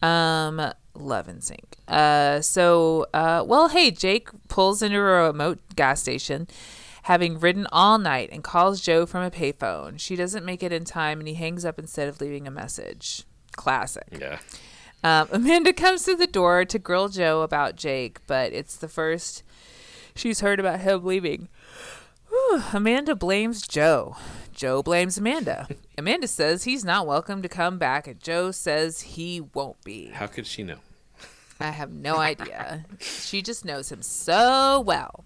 [0.00, 1.64] Um, love NSYNC.
[1.86, 6.46] Uh, so, uh, well, hey, Jake pulls into a remote gas station,
[7.04, 9.98] having ridden all night, and calls Jo from a payphone.
[9.98, 13.24] She doesn't make it in time, and he hangs up instead of leaving a message.
[13.52, 14.06] Classic.
[14.18, 14.38] Yeah.
[15.02, 19.42] Um, Amanda comes to the door to grill Jo about Jake, but it's the first
[20.14, 21.48] she's heard about him leaving.
[22.28, 24.16] Whew, Amanda blames Jo.
[24.52, 25.68] Jo blames Amanda.
[25.98, 30.08] Amanda says he's not welcome to come back, and Jo says he won't be.
[30.08, 30.78] How could she know?
[31.60, 32.84] I have no idea.
[33.00, 35.24] she just knows him so well.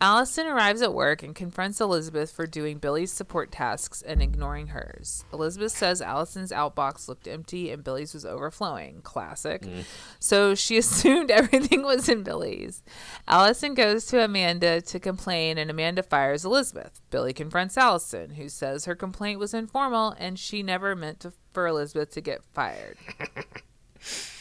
[0.00, 5.24] Allison arrives at work and confronts Elizabeth for doing Billy's support tasks and ignoring hers.
[5.32, 9.00] Elizabeth says Allison's outbox looked empty and Billy's was overflowing.
[9.02, 9.62] Classic.
[9.62, 9.82] Mm.
[10.20, 12.84] So she assumed everything was in Billy's.
[13.26, 17.00] Allison goes to Amanda to complain and Amanda fires Elizabeth.
[17.10, 21.66] Billy confronts Allison, who says her complaint was informal and she never meant to, for
[21.66, 22.98] Elizabeth to get fired.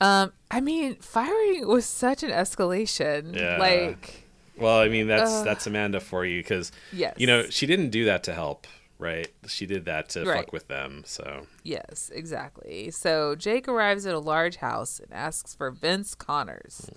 [0.00, 3.34] Um, I mean, firing was such an escalation.
[3.34, 3.56] Yeah.
[3.58, 4.24] Like,
[4.58, 5.44] Well, I mean, that's Ugh.
[5.44, 7.14] that's Amanda for you because yes.
[7.18, 8.66] you know she didn't do that to help,
[8.98, 9.28] right?
[9.46, 10.38] She did that to Right.
[10.44, 11.02] fuck with them.
[11.06, 12.90] So Yes, exactly.
[12.90, 16.90] So Jake arrives at a large house and asks for Vince Connors.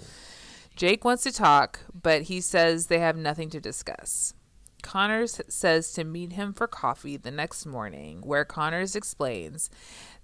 [0.76, 4.34] Jake wants to talk, but he says they have nothing to discuss.
[4.82, 9.70] Connors says to meet him for coffee the next morning, where Connors explains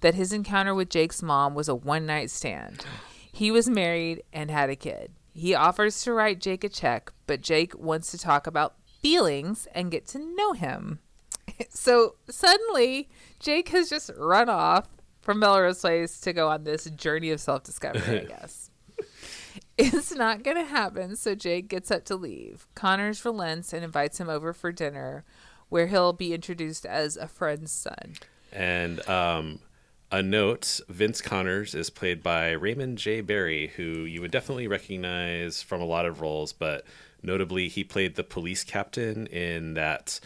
[0.06, 2.86] that his encounter with Jake's mom was a one night stand.
[3.34, 5.12] He was married and had a kid.
[5.34, 9.90] He offers to write Jake a check, but Jake wants to talk about feelings and
[9.90, 11.00] get to know him.
[11.70, 14.90] So suddenly, Jake has just run off
[15.22, 18.70] from Melrose Place to go on this journey of self discovery, I guess.
[19.78, 22.68] It's not going to happen, so Jake gets up to leave.
[22.76, 25.26] Connors relents and invites him over for dinner,
[25.70, 28.14] where he'll be introduced as a friend's son.
[28.54, 29.60] and um,
[30.20, 33.22] a note: Vince Connors is played by Raymond J.
[33.22, 36.86] Barry, who you would definitely recognize from a lot of roles, but
[37.24, 40.20] notably he played the police captain in that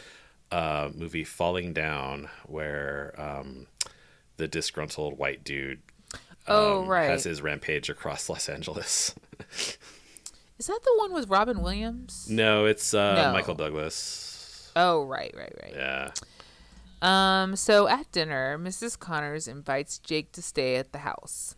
[0.52, 3.68] uh, movie Falling Down, where um,
[4.38, 5.80] the disgruntled white dude
[6.48, 7.10] Oh, um, right.
[7.10, 9.14] has his rampage across Los Angeles.
[10.58, 12.28] Is that the one with Robin Williams?
[12.30, 13.34] no, it's uh, No.
[13.34, 14.72] Michael Douglas.
[14.76, 15.74] Oh, right, right, right.
[15.76, 16.12] Yeah.
[17.02, 18.98] Um, so at dinner, Mrs.
[19.00, 21.56] Connors invites Jake to stay at the house.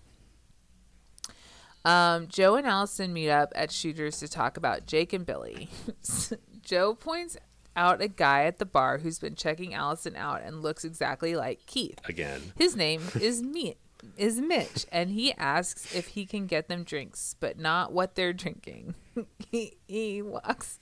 [1.84, 5.70] Um, Jo and Allison meet up at Shooters to talk about Jake and Billy.
[6.62, 7.38] Jo points
[7.76, 11.66] out a guy at the bar who's been checking Allison out and looks exactly like
[11.66, 12.00] Keith.
[12.08, 12.54] Again.
[12.56, 13.78] His name is Me
[14.18, 18.34] is Mitch, and he asks if he can get them drinks, but not what they're
[18.34, 18.96] drinking.
[19.52, 20.80] he, he walks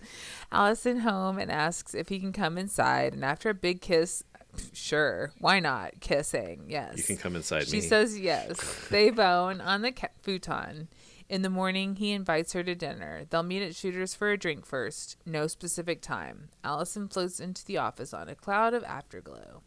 [0.52, 4.24] Allison home and asks if he can come inside, and after a big kiss,
[4.74, 6.00] sure, why not?
[6.00, 6.98] Kissing, yes.
[6.98, 7.82] You can come inside She me.
[7.82, 8.88] says yes.
[8.90, 10.88] They bone on the ca- futon.
[11.28, 13.24] In the morning, he invites her to dinner.
[13.30, 15.16] They'll meet at Shooters for a drink first.
[15.28, 16.50] No specific time.
[16.64, 19.62] Allison floats into the office on a cloud of afterglow.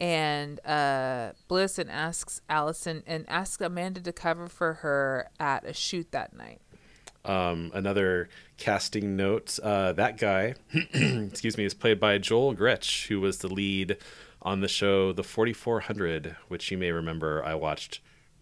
[0.00, 5.72] And uh, Bliss and asks Allison and asks Amanda to cover for her at a
[5.72, 6.60] shoot that night.
[7.26, 10.54] Um, another casting note: uh, that guy,
[10.92, 13.96] excuse me, is played by Joel Gretsch, who was the lead
[14.42, 18.00] on the show The 4400, which you may remember I watched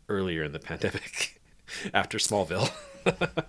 [0.09, 1.41] earlier in the pandemic
[1.95, 2.71] after Smallville.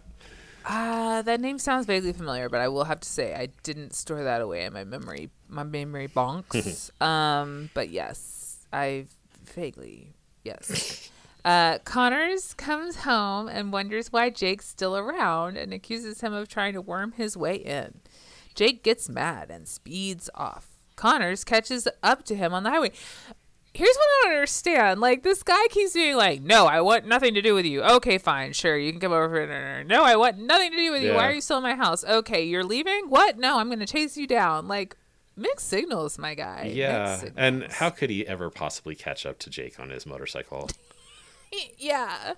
[0.67, 4.23] Uh, that name sounds vaguely familiar, but I will have to say I didn't store
[4.23, 6.89] that away in my memory, my memory bonks.
[7.01, 9.05] um, but yes, I
[9.53, 10.13] vaguely
[10.43, 11.11] yes.
[11.45, 16.73] Uh, Connors comes home and wonders why Jake's still around and accuses him of trying
[16.73, 17.99] to worm his way in.
[18.55, 20.69] Jake gets mad and speeds off.
[20.95, 22.91] Connors catches up to him on the highway.
[23.75, 25.01] Here's what I don't understand.
[25.01, 28.17] Like this guy keeps being like, "No, I want nothing to do with you." Okay,
[28.17, 29.83] fine, sure, you can come over for dinner.
[29.83, 31.13] No, I want nothing to do with you.
[31.13, 32.03] Why are you still in my house?
[32.05, 33.09] Okay, you're leaving.
[33.09, 33.37] What?
[33.37, 34.69] No, I'm gonna chase you down.
[34.69, 34.95] Like
[35.35, 36.71] mixed signals, my guy.
[36.73, 40.69] Yeah, and how could he ever possibly catch up to Jake on his motorcycle?
[41.77, 42.33] yeah.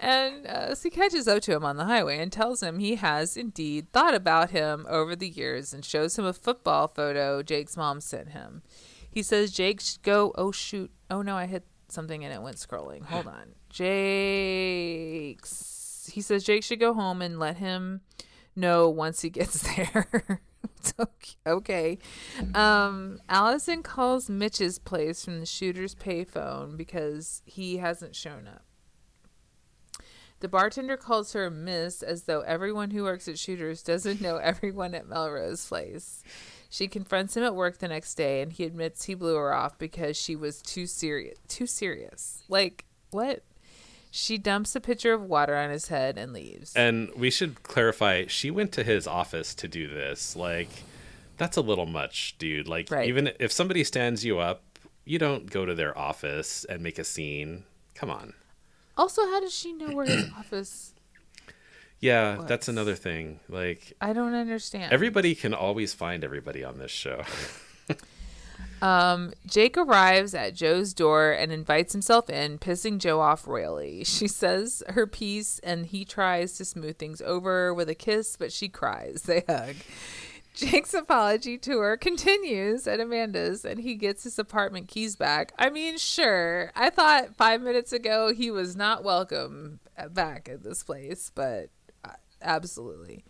[0.00, 2.94] And uh, so he catches up to him on the highway and tells him he
[2.96, 7.76] has indeed thought about him over the years and shows him a football photo Jake's
[7.76, 8.62] mom sent him.
[9.10, 10.32] He says Jake should go.
[10.36, 10.92] Oh, shoot.
[11.10, 13.02] Oh, no, I hit something and it went scrolling.
[13.04, 13.54] Hold on.
[13.70, 15.48] Jake's.
[16.12, 18.02] He says Jake should go home and let him
[18.54, 20.40] know once he gets there.
[21.46, 21.98] okay.
[22.54, 28.64] Um, Allison calls Mitch's place from the shooter's payphone because he hasn't shown up.
[30.40, 34.94] The bartender calls her Miss as though everyone who works at Shooters doesn't know everyone
[34.94, 36.22] at Melrose Place.
[36.70, 39.78] She confronts him at work the next day and he admits he blew her off
[39.78, 41.38] because she was too serious.
[41.48, 42.44] Too serious.
[42.48, 43.42] Like, what?
[44.10, 46.74] She dumps a pitcher of water on his head and leaves.
[46.74, 50.34] And we should clarify, she went to his office to do this.
[50.34, 50.70] Like,
[51.36, 52.66] that's a little much, dude.
[52.68, 53.08] Like, Right.
[53.08, 54.62] even if somebody stands you up,
[55.04, 57.64] you don't go to their office and make a scene.
[57.94, 58.34] Come on.
[58.96, 60.94] Also, how does she know where his office?
[62.00, 63.40] Yeah, that's another thing.
[63.48, 64.92] Like, I don't understand.
[64.92, 67.22] everybody can always find everybody on this show.
[68.80, 74.04] Um, Jake arrives at Jo's door and invites himself in, pissing Jo off royally.
[74.18, 78.52] She says her piece and he tries to smooth things over with a kiss, but
[78.52, 79.22] she cries.
[79.28, 79.76] They hug.
[80.54, 85.52] Jake's apology tour continues at Amanda's and he gets his apartment keys back.
[85.56, 86.72] I mean, sure.
[86.74, 89.78] I thought five minutes ago he was not welcome
[90.10, 91.70] back at this place, but
[92.04, 93.24] uh, absolutely.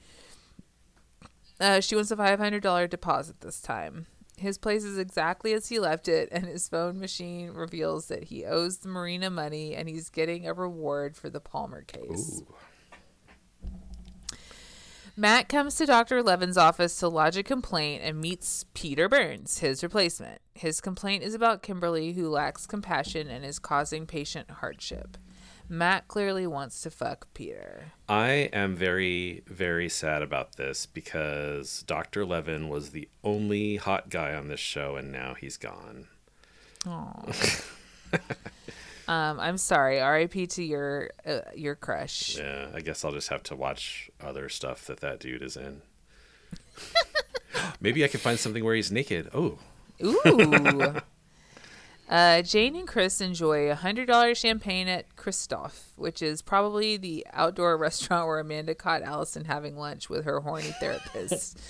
[1.60, 4.06] Uh, she wants a $500 deposit this time.
[4.38, 8.44] His place is exactly as he left it, and his phone machine reveals that he
[8.44, 12.42] owes the marina money and he's getting a reward for the Palmer case.
[15.16, 16.22] Matt comes to Dr.
[16.22, 20.40] Levin's office to lodge a complaint and meets Peter Burns, his replacement.
[20.54, 25.18] His complaint is about Kimberly, who lacks compassion and is causing patient hardship.
[25.68, 27.92] Matt clearly wants to fuck Peter.
[28.08, 32.24] I am very, very sad about this because Dr.
[32.24, 36.06] Levin was the only hot guy on this show, and now he's gone.
[39.08, 40.00] Um, I'm sorry.
[40.00, 40.48] R.I.P.
[40.48, 42.36] to your uh, your crush.
[42.36, 45.80] Yeah, I guess I'll just have to watch other stuff that that dude is in.
[47.80, 49.30] Maybe I can find something where he's naked.
[49.32, 49.58] Oh,
[50.04, 50.94] Ooh.
[52.08, 57.26] uh, Jane and Chris enjoy a hundred dollar champagne at Christoph, which is probably the
[57.32, 61.58] outdoor restaurant where Amanda caught Allison having lunch with her horny therapist.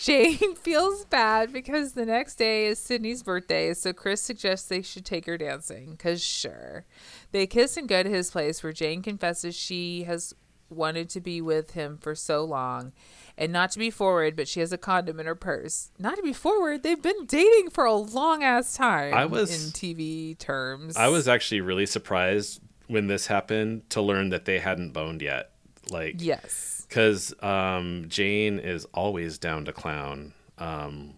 [0.00, 5.04] Jane feels bad because the next day is Sydney's birthday, so Chris suggests they should
[5.04, 5.96] take her dancing.
[5.96, 6.84] Cause sure,
[7.32, 10.34] they kiss and go to his place where Jane confesses she has
[10.68, 12.92] wanted to be with him for so long
[13.40, 15.90] and not to be forward, but she has a condom in her purse.
[15.98, 19.14] Not to be forward, they've been dating for a long ass time.
[19.14, 20.96] I was- in TV terms.
[20.96, 25.52] I was actually really surprised when this happened to learn that they hadn't boned yet.
[25.88, 31.14] Like, yes, because um, Jane is always down to clown um,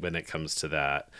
[0.00, 1.10] when it comes to that.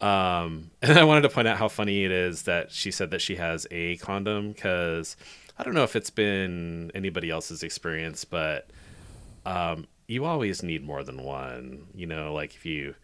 [0.00, 3.20] Um, and I wanted to point out how funny it is that she said that
[3.20, 5.16] she has a condom because
[5.58, 8.68] I don't know if it's been anybody else's experience, but
[9.44, 11.86] um, you always need more than one.
[11.94, 12.94] You know, like if you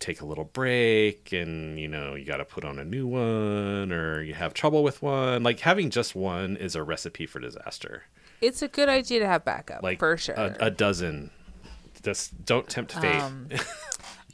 [0.00, 3.90] take a little break and you know you got to put on a new one
[3.90, 8.02] or you have trouble with one like having just one is a recipe for disaster
[8.44, 10.34] it's a good idea to have backup like for sure.
[10.34, 11.30] a, a dozen.
[12.02, 13.16] Just don't tempt fate.
[13.16, 13.48] Um,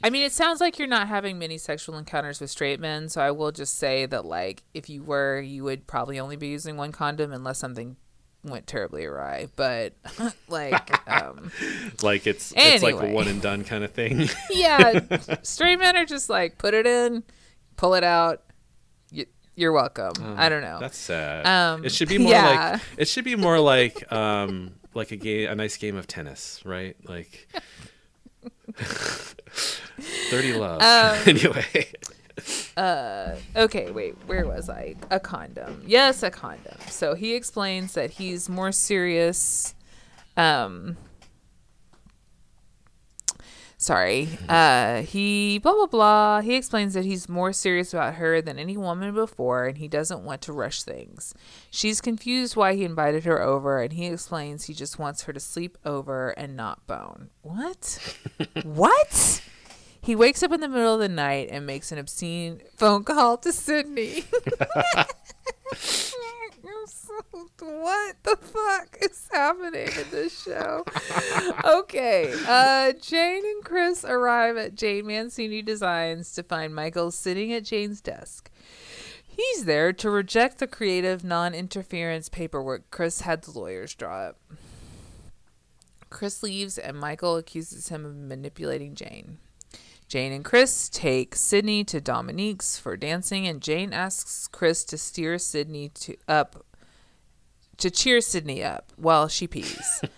[0.03, 3.21] I mean, it sounds like you're not having many sexual encounters with straight men, so
[3.21, 6.75] I will just say that, like, if you were, you would probably only be using
[6.75, 7.95] one condom unless something
[8.43, 9.47] went terribly awry.
[9.55, 9.93] But,
[10.47, 11.51] like, um,
[12.01, 14.29] like it's it's like a one and done kind of thing.
[14.49, 15.01] yeah,
[15.43, 17.23] straight men are just like, put it in,
[17.77, 18.43] pull it out.
[19.11, 19.25] You,
[19.55, 20.35] you're welcome.
[20.37, 20.79] I don't know.
[20.79, 21.45] That's sad.
[21.45, 22.71] Um, it should be more yeah.
[22.71, 26.61] like it should be more like um like a game a nice game of tennis,
[26.65, 26.95] right?
[27.07, 27.47] Like
[30.29, 30.81] Thirty love.
[30.81, 31.91] Um, anyway.
[33.55, 34.95] Okay, wait, where was I?
[35.09, 35.83] A condom.
[35.85, 36.77] Yes, a condom.
[36.89, 39.75] So he explains that he's more serious.
[40.37, 40.97] Um,
[43.77, 44.29] sorry.
[44.47, 46.41] Uh, he blah blah blah.
[46.41, 50.23] He explains that he's more serious about her than any woman before, and he doesn't
[50.23, 51.33] want to rush things.
[51.69, 55.39] She's confused why he invited her over, and he explains he just wants her to
[55.39, 57.29] sleep over and not bone.
[57.41, 58.17] What?
[58.63, 59.41] what?
[60.01, 63.37] He wakes up in the middle of the night and makes an obscene phone call
[63.37, 64.25] to Sydney.
[67.59, 70.83] what the fuck is happening in this show?
[71.63, 72.33] Okay.
[72.47, 78.01] Uh, Jane and Chris arrive at Jane Mancini Designs to find Michael sitting at Jane's
[78.01, 78.49] desk.
[79.25, 84.39] He's there to reject the creative non interference paperwork Chris had the lawyers draw up.
[86.09, 89.37] Chris leaves and Michael accuses him of manipulating Jane.
[90.11, 95.37] Jane and Chris take Sydney to Dominique's for dancing, and Jane asks Chris to steer
[95.37, 96.65] Sydney to up
[97.77, 100.01] to cheer Sydney up while she pees.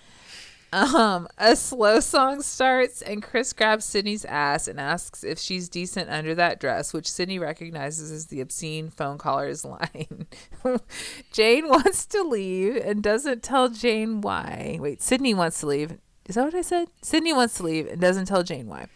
[0.73, 6.09] Um, a slow song starts, and Chris grabs Sydney's ass and asks if she's decent
[6.09, 10.25] under that dress, which Sydney recognizes as the obscene phone caller's line.
[11.31, 14.79] Jane wants to leave and doesn't tell Jane why.
[14.81, 15.99] Wait, Sydney wants to leave.
[16.25, 16.87] Is that what I said?
[17.03, 18.87] Sydney wants to leave and doesn't tell Jane why.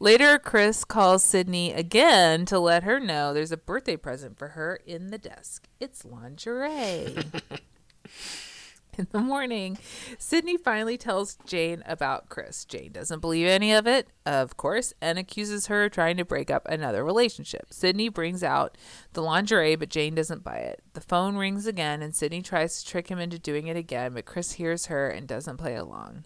[0.00, 4.78] Later, Chris calls Sydney again to let her know there's a birthday present for her
[4.86, 5.66] in the desk.
[5.80, 7.16] It's lingerie.
[8.98, 9.76] in the morning,
[10.16, 12.64] Sydney finally tells Jane about Chris.
[12.64, 16.48] Jane doesn't believe any of it, of course, and accuses her of trying to break
[16.48, 17.66] up another relationship.
[17.70, 18.78] Sydney brings out
[19.14, 20.80] the lingerie, but Jane doesn't buy it.
[20.92, 24.26] The phone rings again, and Sydney tries to trick him into doing it again, but
[24.26, 26.24] Chris hears her and doesn't play along.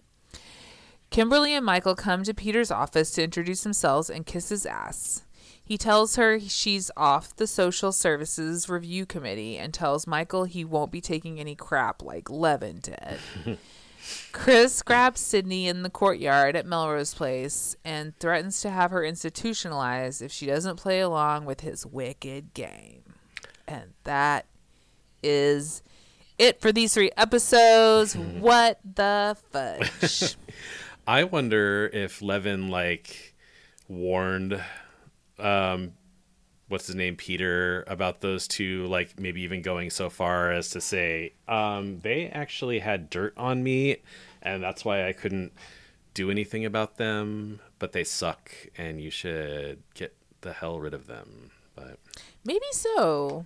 [1.13, 5.21] Kimberly and Michael come to Peter's office to introduce themselves and kiss his ass.
[5.63, 10.91] He tells her she's off the social services review committee and tells Michael he won't
[10.91, 13.19] be taking any crap like Levin did.
[14.31, 20.19] Chris grabs Sydney in the courtyard at Melrose Place and threatens to have her institutionalized
[20.23, 23.03] if she doesn't play along with his wicked game.
[23.67, 24.47] And that
[25.21, 25.83] is
[26.39, 28.17] it for these three episodes.
[28.39, 30.35] what the fudge?
[31.07, 33.35] I wonder if Levin like
[33.87, 34.61] warned
[35.39, 35.93] um
[36.69, 40.81] what's his name Peter about those two like maybe even going so far as to
[40.81, 43.97] say um they actually had dirt on me
[44.41, 45.51] and that's why I couldn't
[46.13, 51.07] do anything about them but they suck and you should get the hell rid of
[51.07, 51.99] them but
[52.45, 53.45] Maybe so.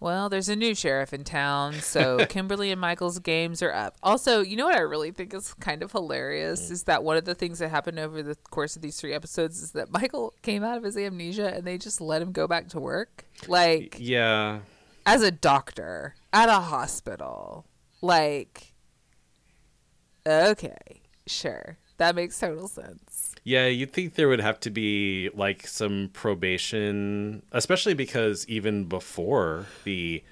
[0.00, 3.96] Well, there's a new sheriff in town, so Kimberly and Michael's games are up.
[4.02, 6.70] Also, you know what I really think is kind of hilarious mm.
[6.70, 9.60] is that one of the things that happened over the course of these three episodes
[9.60, 12.68] is that Michael came out of his amnesia and they just let him go back
[12.68, 13.24] to work.
[13.48, 14.60] Like, yeah
[15.08, 17.64] as a doctor at a hospital.
[18.02, 18.74] Like,
[20.26, 21.78] okay, sure.
[21.96, 23.27] That makes total sense.
[23.48, 29.64] Yeah, you'd think there would have to be like some probation, especially because even before
[29.84, 30.22] the,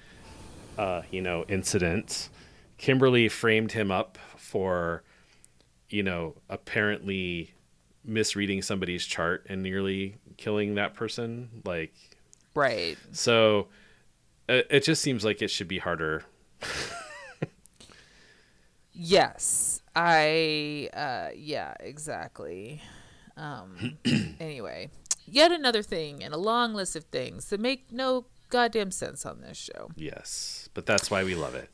[0.77, 2.29] uh, you know, incident,
[2.77, 5.01] Kimberly framed him up for,
[5.89, 7.55] you know, apparently
[8.05, 11.49] misreading somebody's chart and nearly killing that person.
[11.65, 11.95] Like,
[12.53, 12.99] Right.
[13.13, 13.67] so
[14.47, 16.23] it, it just seems like it should be harder.
[18.99, 19.81] Yes.
[19.95, 22.81] I uh yeah, exactly.
[23.37, 23.97] Um
[24.39, 24.89] anyway,
[25.25, 29.41] yet another thing and a long list of things that make no goddamn sense on
[29.41, 29.89] this show.
[29.95, 31.69] Yes, but that's why we love it.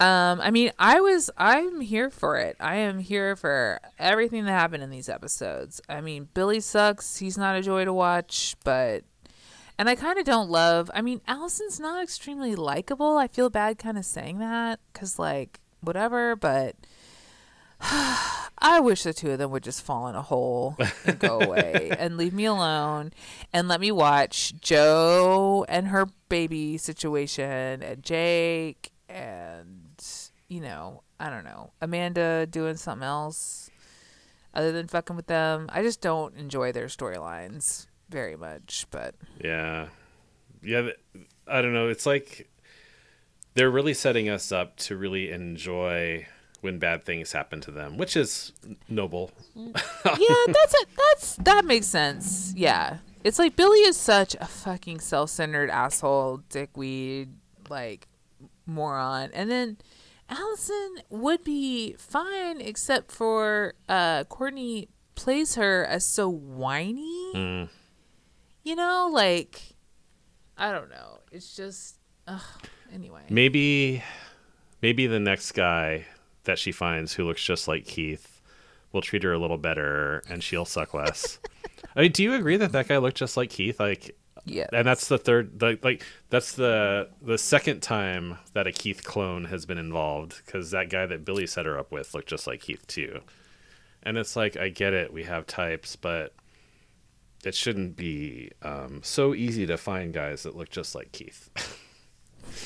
[0.00, 2.56] Um I mean, I was I'm here for it.
[2.58, 5.80] I am here for everything that happened in these episodes.
[5.88, 7.18] I mean, Billy sucks.
[7.18, 9.04] He's not a joy to watch, but
[9.76, 10.90] and I kind of don't love.
[10.94, 13.16] I mean, Allison's not extremely likable.
[13.18, 16.76] I feel bad kind of saying that cuz like whatever, but
[18.58, 21.90] I wish the two of them would just fall in a hole and go away
[21.98, 23.12] and leave me alone
[23.52, 30.02] and let me watch Jo and her baby situation and Jake and,
[30.48, 33.70] you know, I don't know, Amanda doing something else
[34.54, 35.68] other than fucking with them.
[35.70, 39.88] I just don't enjoy their storylines very much, but Yeah.
[40.62, 40.88] Yeah,
[41.46, 41.88] I don't know.
[41.88, 42.48] It's like
[43.52, 46.26] they're really setting us up to really enjoy
[46.64, 48.52] when bad things happen to them, which is
[48.88, 49.30] noble.
[49.54, 49.72] yeah,
[50.04, 50.88] that's it.
[50.96, 52.54] That's that makes sense.
[52.56, 57.34] Yeah, it's like Billy is such a fucking self-centered asshole, dickweed,
[57.68, 58.08] like
[58.66, 59.76] moron, and then
[60.30, 67.32] Allison would be fine except for uh Courtney plays her as so whiny.
[67.34, 67.68] Mm.
[68.62, 69.60] You know, like
[70.56, 71.18] I don't know.
[71.30, 72.40] It's just ugh.
[72.92, 73.22] anyway.
[73.28, 74.02] Maybe
[74.80, 76.06] maybe the next guy
[76.44, 78.40] that she finds who looks just like Keith
[78.92, 81.38] will treat her a little better and she'll suck less.
[81.96, 83.80] I mean, do you agree that that guy looked just like Keith?
[83.80, 84.66] Like Yeah.
[84.72, 89.46] and that's the third the, like that's the the second time that a Keith clone
[89.46, 92.60] has been involved cuz that guy that Billy set her up with looked just like
[92.60, 93.20] Keith too.
[94.02, 96.34] And it's like I get it, we have types, but
[97.44, 101.50] it shouldn't be um, so easy to find guys that look just like Keith.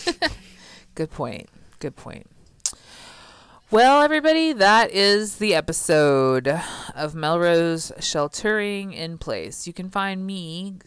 [0.95, 1.49] Good point.
[1.81, 2.27] Good point.
[3.71, 6.49] Well, everybody, that is the episode
[6.95, 9.67] of Melrose Sheltering in Place.
[9.67, 10.79] You can find me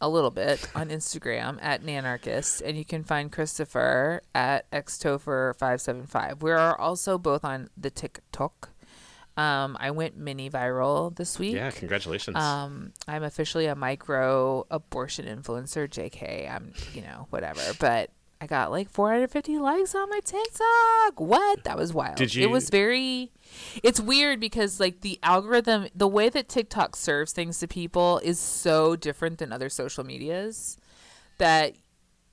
[0.00, 6.42] a little bit on Instagram at Nanarchist, and you can find Christopher at Xtofer575.
[6.42, 8.70] We are also both on the TikTok.
[9.36, 11.56] Um, I went mini viral this week.
[11.56, 12.38] Yeah, congratulations.
[12.38, 15.86] Um, I'm officially a micro abortion influencer.
[15.86, 17.60] JK, I'm, you know, whatever.
[17.78, 18.10] But
[18.40, 21.20] I got like 450 likes on my TikTok.
[21.20, 21.64] What?
[21.64, 22.16] That was wild.
[22.16, 23.32] Did you- It was very.
[23.82, 28.38] It's weird because like the algorithm, the way that TikTok serves things to people is
[28.38, 30.78] so different than other social medias
[31.38, 31.74] that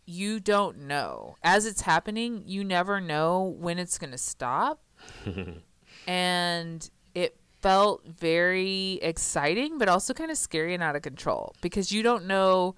[0.05, 2.43] you don't know as it's happening.
[2.45, 4.79] You never know when it's going to stop,
[6.07, 11.91] and it felt very exciting, but also kind of scary and out of control because
[11.91, 12.75] you don't know.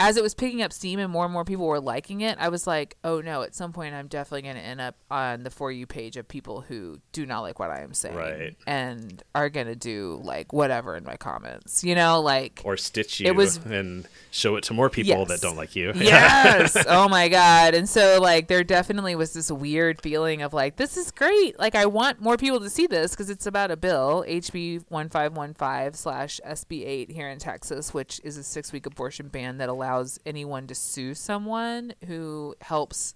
[0.00, 2.48] As it was picking up steam and more and more people were liking it, I
[2.48, 5.50] was like, "Oh no!" At some point, I'm definitely going to end up on the
[5.50, 8.56] for you page of people who do not like what I am saying, Right.
[8.66, 11.84] and are going to do like whatever in my comments.
[11.84, 15.28] You know, like or stitch you it was- and show it to more people Yes.
[15.28, 15.92] that don't like you.
[15.96, 20.76] yes oh my god and so like there definitely was this weird feeling of like
[20.76, 23.76] this is great like i want more people to see this because it's about a
[23.76, 29.58] bill hb 1515 slash sb8 here in texas which is a six week abortion ban
[29.58, 29.89] that allows
[30.26, 33.14] anyone to sue someone who helps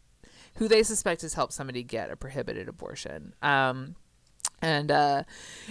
[0.56, 3.34] who they suspect has helped somebody get a prohibited abortion.
[3.42, 3.96] Um
[4.62, 5.24] and uh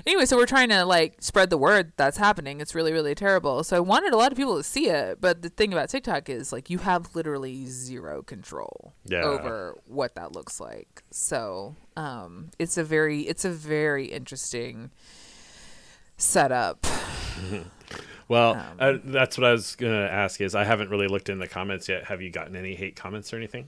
[0.05, 2.59] anyway so we're trying to like spread the word that's happening.
[2.61, 3.63] It's really really terrible.
[3.63, 6.29] So i wanted a lot of people to see it but the thing about tiktok
[6.29, 9.23] is like you have literally zero control Yeah.
[9.23, 11.01] over what that looks like.
[11.11, 14.91] So um it's a very it's a very interesting
[16.17, 16.85] setup
[18.27, 20.39] Well, Um, uh, that's what I was gonna ask.
[20.41, 22.05] Is I haven't really looked in the comments yet.
[22.05, 23.67] Have you gotten any hate comments or anything?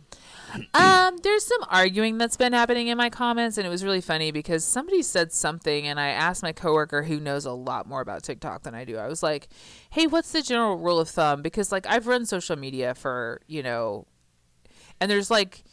[0.73, 4.31] um, there's some arguing that's been happening in my comments, and it was really funny
[4.31, 8.23] because somebody said something, and I asked my coworker who knows a lot more about
[8.23, 8.97] TikTok than I do.
[8.97, 9.47] I was like,
[9.89, 13.61] "Hey, what's the general rule of thumb?" Because like I've run social media for you
[13.63, 14.07] know,
[15.01, 15.63] and there's like,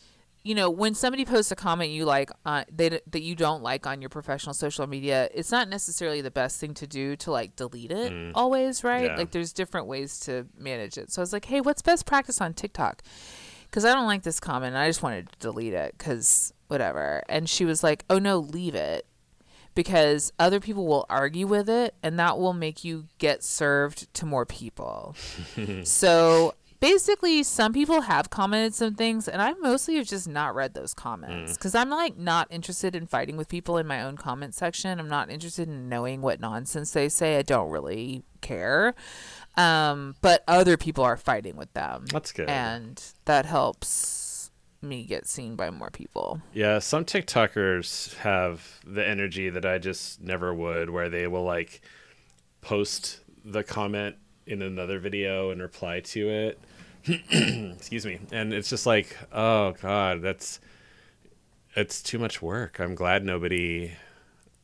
[0.45, 3.87] you know, when somebody posts a comment you like, uh, they that you don't like
[3.87, 7.57] on your professional social media, it's not necessarily the best thing to do to like
[7.57, 9.05] delete it always, right?
[9.05, 9.17] Yeah.
[9.17, 11.13] Like there's different ways to manage it.
[11.13, 13.03] So I was like, "Hey, what's best practice on TikTok?"
[13.73, 14.75] because I don't like this comment.
[14.75, 17.23] And I just wanted to delete it because whatever.
[17.29, 19.07] And she was like, "Oh no, leave it."
[19.75, 24.27] Because other people will argue with it, and that will make you get served to
[24.27, 25.17] more people.
[25.85, 30.75] so basically, some people have commented some things, and I mostly have just not read
[30.75, 34.55] those comments because I'm like not interested in fighting with people in my own comment
[34.55, 34.99] section.
[34.99, 37.39] I'm not interested in knowing what nonsense they say.
[37.39, 38.95] I don't really care.
[39.57, 42.49] Um, but other people are fighting with them That's good.
[42.49, 46.43] and that helps me get seen by more people.
[46.53, 51.81] Yeah, some TikTokers have the energy that I just never would, where they will like
[52.61, 54.17] post the comment
[54.47, 56.59] in another video and reply to it.
[57.31, 58.21] Excuse me.
[58.31, 60.61] And it's just like, oh god, that's
[61.75, 62.79] it's too much work.
[62.79, 63.93] I'm glad nobody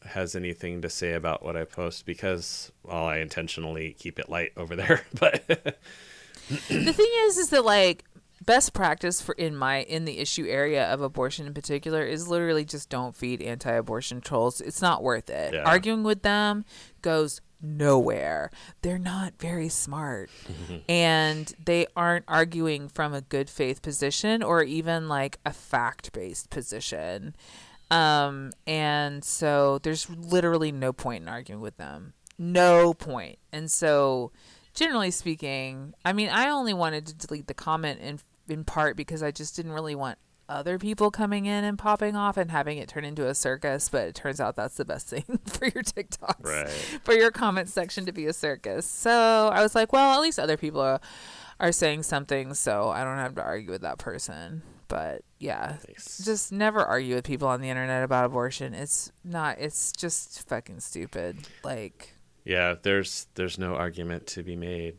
[0.05, 4.53] has anything to say about what I post because well, I intentionally keep it light
[4.57, 5.03] over there.
[5.18, 8.05] But the thing is is that like
[8.45, 12.64] best practice for in my in the issue area of abortion in particular is literally
[12.64, 14.61] just don't feed anti-abortion trolls.
[14.61, 15.55] It's not worth it.
[15.55, 15.64] Yeah.
[15.64, 16.64] Arguing with them
[17.03, 18.50] goes nowhere.
[18.82, 20.30] They're not very smart.
[20.88, 27.34] and they aren't arguing from a good faith position or even like a fact-based position.
[27.90, 32.12] Um, and so there's literally no point in arguing with them.
[32.38, 33.38] No point.
[33.52, 34.30] And so,
[34.74, 39.22] generally speaking, I mean, I only wanted to delete the comment in in part because
[39.22, 40.18] I just didn't really want
[40.49, 43.88] other people coming in and popping off and having it turn into a circus.
[43.88, 47.01] But it turns out that's the best thing for your TikToks, Right.
[47.05, 48.86] for your comment section to be a circus.
[48.86, 51.01] So I was like, well, at least other people are,
[51.61, 54.62] are saying something, so I don't have to argue with that person.
[54.89, 56.23] But yeah, Nice.
[56.24, 58.73] just never argue with people on the internet about abortion.
[58.73, 59.59] It's not.
[59.59, 61.36] It's just fucking stupid.
[61.62, 62.14] Like,
[62.47, 64.97] Yeah, there's there's no argument to be made,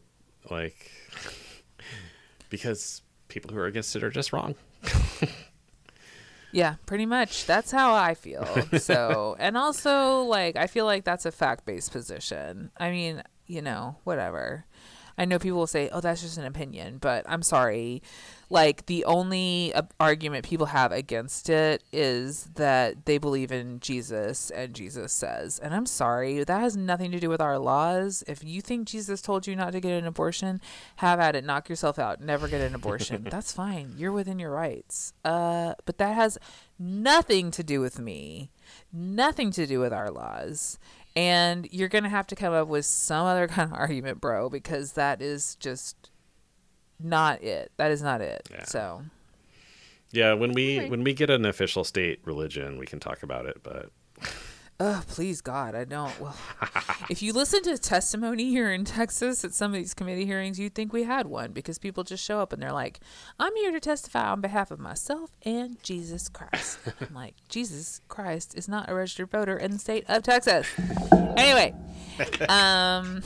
[0.52, 0.92] like
[2.50, 4.54] because people who are against it are just wrong.
[6.52, 7.46] yeah, pretty much.
[7.46, 8.46] That's how I feel.
[8.80, 12.72] So, and also, like, I feel like that's a fact based position.
[12.78, 14.66] I mean, you know, whatever.
[15.18, 18.02] I know people will say, "Oh, that's just an opinion," but I'm sorry.
[18.52, 24.50] Like the only uh, argument people have against it is that they believe in Jesus
[24.50, 25.60] and Jesus says.
[25.60, 28.24] And I'm sorry, that has nothing to do with our laws.
[28.28, 30.62] If you think Jesus told you not to get an abortion,
[30.98, 33.24] have at it, knock yourself out, never get an abortion.
[33.30, 33.94] That's fine.
[33.98, 35.14] You're within your rights.
[35.24, 36.40] Uh, but that has
[36.80, 38.50] nothing to do with me.
[38.92, 40.80] Nothing to do with our laws.
[41.16, 44.50] And you're going to have to come up with some other kind of argument, bro,
[44.50, 46.09] because that is just
[47.00, 47.72] not it.
[47.78, 48.48] That is not it.
[48.52, 48.66] Yeah.
[48.66, 49.04] So
[50.12, 50.92] Yeah, when we Alright.
[50.92, 53.62] when we get an official state religion, we can talk about it.
[53.64, 53.92] But
[54.82, 56.18] Oh, please God, I don't.
[56.22, 56.38] Well,
[57.10, 60.74] if you listen to testimony here in Texas at some of these committee hearings, you'd
[60.74, 63.02] think we had one because people just show up and they're like,
[63.38, 66.80] I'm here to testify on behalf of myself and Jesus Christ.
[67.02, 70.66] I'm like, Jesus Christ is not a registered voter in the state of Texas.
[71.36, 71.76] Anyway,
[72.48, 73.22] um,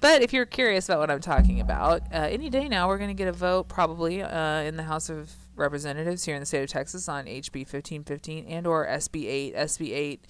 [0.00, 3.10] but if you're curious about what I'm talking about, uh, any day now we're going
[3.10, 6.62] to get a vote probably uh, in the House of Representatives here in the state
[6.62, 9.56] of Texas on HB 1515 and or SB 8.
[9.56, 10.26] SB 8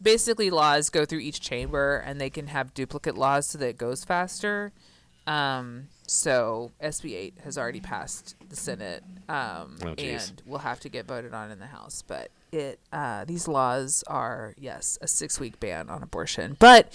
[0.00, 3.78] basically laws go through each chamber and they can have duplicate laws so that it
[3.78, 4.72] goes faster.
[5.26, 10.88] Um, so SB 8 has already passed the Senate um, oh, and will have to
[10.88, 12.02] get voted on in the House.
[12.06, 16.92] But it uh, these laws are yes a six week ban on abortion, but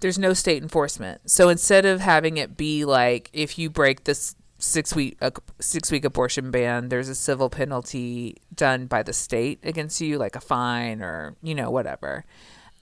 [0.00, 1.30] there's no state enforcement.
[1.30, 5.30] So instead of having it be like if you break this six week uh,
[5.60, 10.36] six week abortion ban, there's a civil penalty done by the state against you, like
[10.36, 12.24] a fine or you know whatever.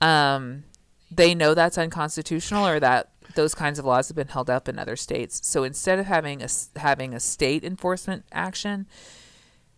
[0.01, 0.65] Um,
[1.11, 4.79] they know that's unconstitutional or that those kinds of laws have been held up in
[4.79, 5.41] other states.
[5.45, 8.87] So instead of having a having a state enforcement action,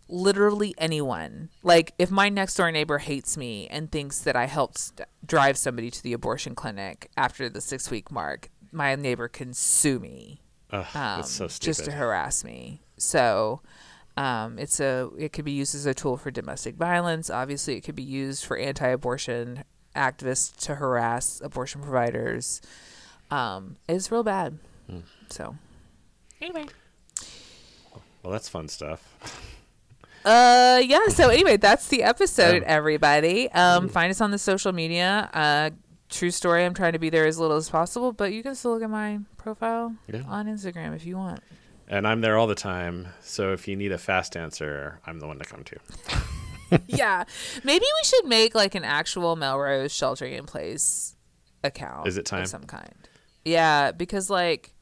[0.09, 1.51] literally anyone.
[1.63, 5.57] Like if my next door neighbor hates me and thinks that I helped st- drive
[5.57, 10.41] somebody to the abortion clinic after the 6 week mark, my neighbor can sue me
[10.71, 12.83] ugh, um, so just to harass me.
[12.97, 13.61] So
[14.17, 17.31] um, it's a it could be used as a tool for domestic violence.
[17.31, 19.65] Obviously, it could be used for anti-abortion
[19.95, 22.61] activists to harass abortion providers.
[23.31, 24.59] Um, it's real bad.
[24.89, 25.01] Hmm.
[25.31, 25.57] So
[26.41, 26.67] anyway,
[28.23, 29.55] well, that's fun stuff.
[30.29, 31.09] Uh, yeah.
[31.09, 32.63] So anyway, that's the episode.
[32.65, 35.31] Everybody, um, find us on the social media.
[35.33, 35.71] Uh,
[36.11, 36.65] true story.
[36.65, 38.91] I'm trying to be there as little as possible, but you can still look at
[38.91, 40.23] my profile Yeah.
[40.29, 41.41] on Instagram if you want.
[41.89, 43.09] And I'm there all the time.
[43.23, 46.81] So if you need a fast answer, I'm the one to come to.
[46.87, 47.25] yeah.
[47.65, 51.17] Maybe we should make like an actual Melrose sheltering in place
[51.65, 52.07] account.
[52.07, 52.43] Is it time?
[52.43, 52.93] Of some kind.
[53.45, 54.75] Yeah, because like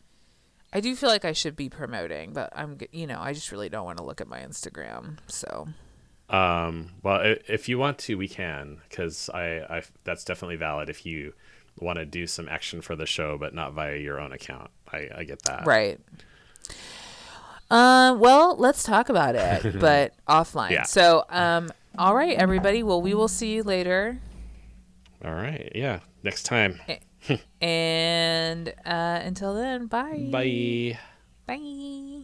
[0.77, 3.71] I do feel like I should be promoting, but I'm you know, I just really
[3.71, 5.17] don't want to look at my Instagram.
[5.27, 5.69] So,
[6.29, 10.91] Um, well, if you want to, we can, because I, I, that's definitely valid.
[10.91, 11.33] If you
[11.81, 15.09] want to do some action for the show, but not via your own account, I,
[15.17, 15.67] I get that.
[15.67, 15.99] right.
[17.71, 20.73] Uh, well, let's talk about it, but offline.
[20.73, 20.83] Yeah.
[20.83, 22.83] So, um, all right, everybody.
[22.83, 24.19] Well, we will see you later.
[25.25, 25.73] All right.
[25.75, 26.01] Yeah.
[26.23, 26.79] Next time.
[27.61, 30.29] And uh, until then, bye.
[30.31, 30.99] Bye.
[31.47, 32.23] Bye.